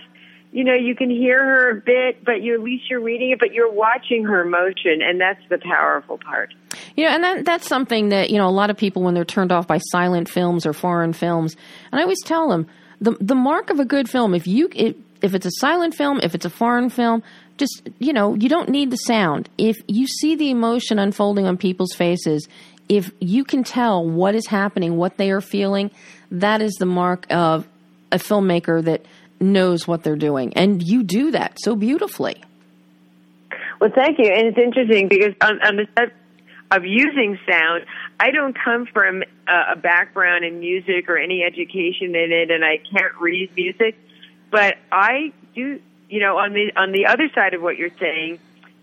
[0.57, 3.39] you know, you can hear her a bit, but you at least you're reading it,
[3.39, 6.55] but you're watching her emotion, and that's the powerful part.
[6.97, 9.27] You know, and that, that's something that you know a lot of people when they're
[9.27, 11.57] turned off by silent films or foreign films,
[11.93, 12.67] and I always tell them
[13.03, 16.21] the the mark of a good film if you it, if it's a silent film,
[16.23, 17.23] if it's a foreign film,
[17.59, 19.51] just you know, you don't need the sound.
[19.59, 22.49] If you see the emotion unfolding on people's faces,
[22.89, 25.91] if you can tell what is happening, what they are feeling,
[26.31, 27.69] that is the mark of
[28.11, 29.05] a filmmaker that
[29.41, 30.53] knows what they're doing.
[30.55, 32.43] And you do that so beautifully.
[33.81, 34.27] Well, thank you.
[34.27, 36.11] And it's interesting because on, on the
[36.71, 37.85] of using sound,
[38.19, 42.65] I don't come from a, a background in music or any education in it, and
[42.65, 43.97] I can't read music.
[44.51, 48.39] But I do, you know, on the on the other side of what you're saying,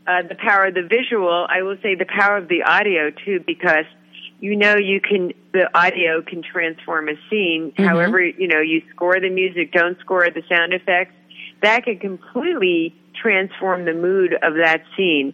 [0.08, 1.46] uh, the power of the visual.
[1.50, 3.86] I will say the power of the audio too, because
[4.44, 7.72] you know you can the audio can transform a scene.
[7.72, 7.84] Mm-hmm.
[7.86, 11.14] However, you know you score the music, don't score the sound effects.
[11.62, 15.34] That can completely transform the mood of that scene.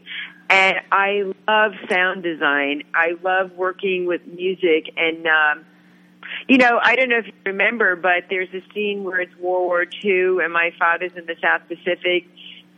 [0.52, 2.84] And I love sound design.
[2.94, 5.26] I love working with music and.
[5.26, 5.66] Um,
[6.48, 9.66] you know, I don't know if you remember, but there's a scene where it's World
[9.66, 12.28] War II and my father's in the South Pacific,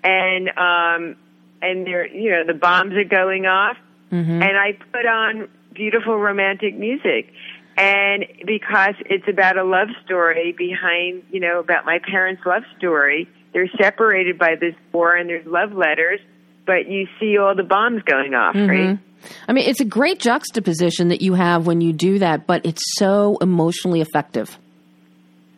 [0.05, 1.17] and um,
[1.61, 3.75] and there, you know, the bombs are going off,
[4.11, 4.41] Mm-hmm.
[4.43, 7.33] and I put on beautiful romantic music,
[7.77, 13.29] and because it's about a love story behind, you know, about my parents' love story.
[13.53, 16.19] They're separated by this war, and there's love letters,
[16.65, 18.69] but you see all the bombs going off, mm-hmm.
[18.69, 18.99] right?
[19.47, 22.81] I mean, it's a great juxtaposition that you have when you do that, but it's
[22.97, 24.57] so emotionally effective.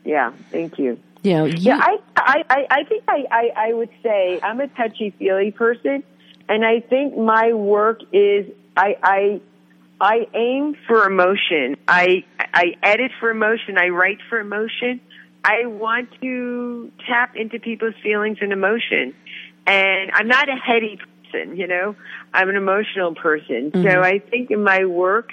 [0.04, 1.00] Yeah, thank you.
[1.24, 4.68] Know, you, Yeah, I, I, I, I think I, I, I would say I'm a
[4.68, 6.04] touchy feely person,
[6.50, 9.42] and I think my work is I, I,
[10.04, 11.78] I aim for emotion.
[11.88, 13.78] I, I edit for emotion.
[13.78, 15.00] I write for emotion.
[15.46, 19.16] I want to tap into people's feelings and emotion,
[19.66, 21.00] and I'm not a heady
[21.32, 21.56] person.
[21.56, 21.96] You know,
[22.34, 23.72] I'm an emotional person.
[23.72, 24.04] So mm-hmm.
[24.04, 25.32] I think in my work,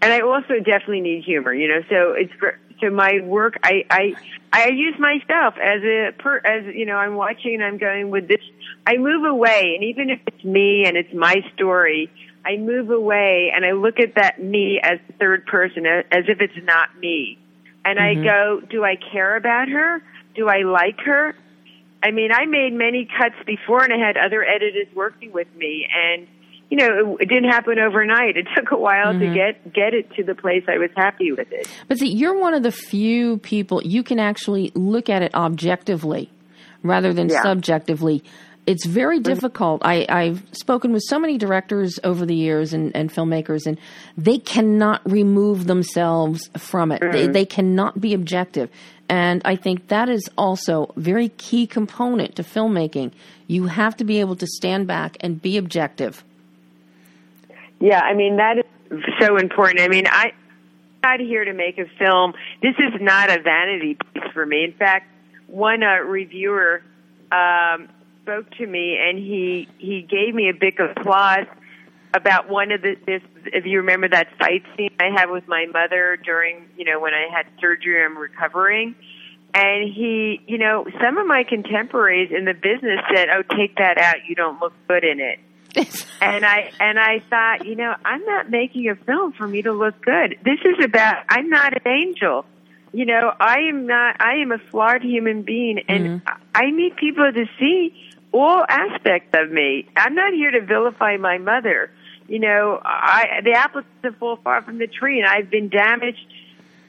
[0.00, 1.82] and I also definitely need humor, you know.
[1.90, 3.58] So it's for, so my work.
[3.62, 4.14] I I
[4.54, 6.96] I use myself as a per as you know.
[6.96, 8.40] I'm watching and I'm going with this.
[8.86, 12.10] I move away, and even if it's me and it's my story,
[12.44, 16.64] I move away and I look at that me as third person, as if it's
[16.64, 17.38] not me,
[17.84, 18.24] and I mm-hmm.
[18.24, 20.02] go, do I care about her?
[20.34, 21.34] Do I like her?
[22.02, 25.86] I mean, I made many cuts before, and I had other editors working with me,
[25.94, 26.26] and
[26.68, 28.36] you know, it, it didn't happen overnight.
[28.36, 29.34] It took a while to mm-hmm.
[29.34, 31.68] get get it to the place I was happy with it.
[31.86, 36.30] But see, you're one of the few people you can actually look at it objectively
[36.82, 37.42] rather than Yeah.
[37.42, 38.24] subjectively.
[38.64, 39.82] It's very difficult.
[39.84, 43.76] I, I've spoken with so many directors over the years and, and filmmakers, and
[44.16, 47.00] they cannot remove themselves from it.
[47.00, 48.70] They, they cannot be objective.
[49.08, 53.12] And I think that is also a very key component to filmmaking.
[53.48, 56.24] You have to be able to stand back and be objective.
[57.80, 59.80] Yeah, I mean that is so important.
[59.80, 60.32] I mean, I,
[61.02, 62.32] I'm not here to make a film.
[62.62, 64.64] This is not a vanity piece for me.
[64.64, 65.10] In fact,
[65.48, 66.82] one uh, reviewer
[67.32, 67.88] um,
[68.22, 71.46] spoke to me and he he gave me a big applause
[72.14, 75.66] about one of the this if you remember that fight scene I had with my
[75.72, 78.94] mother during you know when I had surgery I'm recovering
[79.54, 83.98] and he you know some of my contemporaries in the business said oh take that
[83.98, 85.40] out you don't look good in it
[86.20, 89.72] and I and I thought, you know, I'm not making a film for me to
[89.72, 90.38] look good.
[90.44, 92.44] This is about I'm not an angel.
[92.92, 96.42] You know, I am not I am a flawed human being and mm-hmm.
[96.54, 99.88] I need people to see all aspects of me.
[99.96, 101.90] I'm not here to vilify my mother.
[102.28, 106.26] You know, I the apple doesn't fall far from the tree and I've been damaged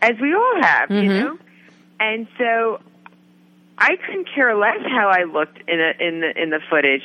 [0.01, 1.19] as we all have, you mm-hmm.
[1.19, 1.37] know.
[1.99, 2.81] And so
[3.77, 7.03] I couldn't care less how I looked in a, in the in the footage.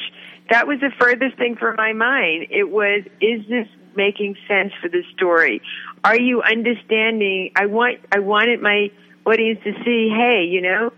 [0.50, 2.46] That was the furthest thing from my mind.
[2.50, 5.60] It was, is this making sense for the story?
[6.04, 7.52] Are you understanding?
[7.56, 8.90] I want I wanted my
[9.26, 10.92] audience to see, hey, you know,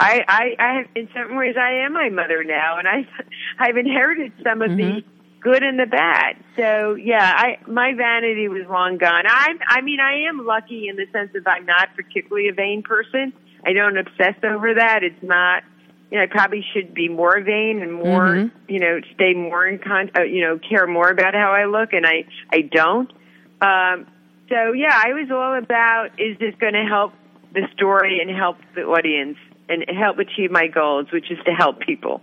[0.00, 3.06] I I, I have in some ways I am my mother now, and I
[3.58, 5.04] I've inherited some of the
[5.40, 6.36] good and the bad.
[6.56, 9.24] So yeah, I my vanity was long gone.
[9.28, 12.82] I'm, I mean I am lucky in the sense that I'm not particularly a vain
[12.82, 13.32] person.
[13.64, 15.04] I don't obsess over that.
[15.04, 15.62] It's not.
[16.10, 19.78] You know, I probably should be more vain and more, you know, stay more in
[19.78, 23.12] con, uh, you know, care more about how I look, and I, I don't.
[23.60, 24.08] Um,
[24.48, 27.12] so yeah, I was all about is this going to help
[27.54, 29.38] the story and help the audience
[29.70, 32.20] and help achieve my goals, which is to help people.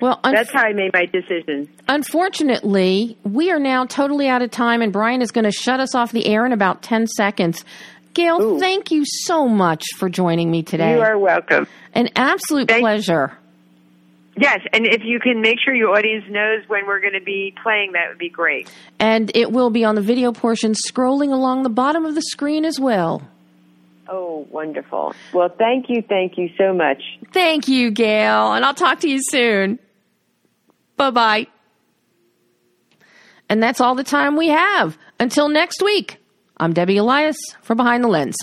[0.00, 1.68] Well, un- That's how I made my decision.
[1.88, 5.94] Unfortunately, we are now totally out of time, and Brian is going to shut us
[5.94, 7.64] off the air in about 10 seconds.
[8.14, 10.94] Gayle, thank you so much for joining me today.
[10.94, 11.66] You are welcome.
[11.94, 13.36] An absolute Thank- pleasure.
[14.38, 17.54] Yes, and if you can make sure your audience knows when we're going to be
[17.62, 18.70] playing, that would be great.
[18.98, 22.66] And it will be on the video portion scrolling along the bottom of the screen
[22.66, 23.22] as well.
[24.08, 25.14] Oh, wonderful.
[25.32, 27.02] Well, thank you, thank you so much.
[27.32, 29.78] Thank you, Gayle, and I'll talk to you soon.
[30.96, 31.46] Bye bye.
[33.48, 34.98] And that's all the time we have.
[35.20, 36.18] Until next week,
[36.56, 38.36] I'm Debbie Elias for Behind the Lens.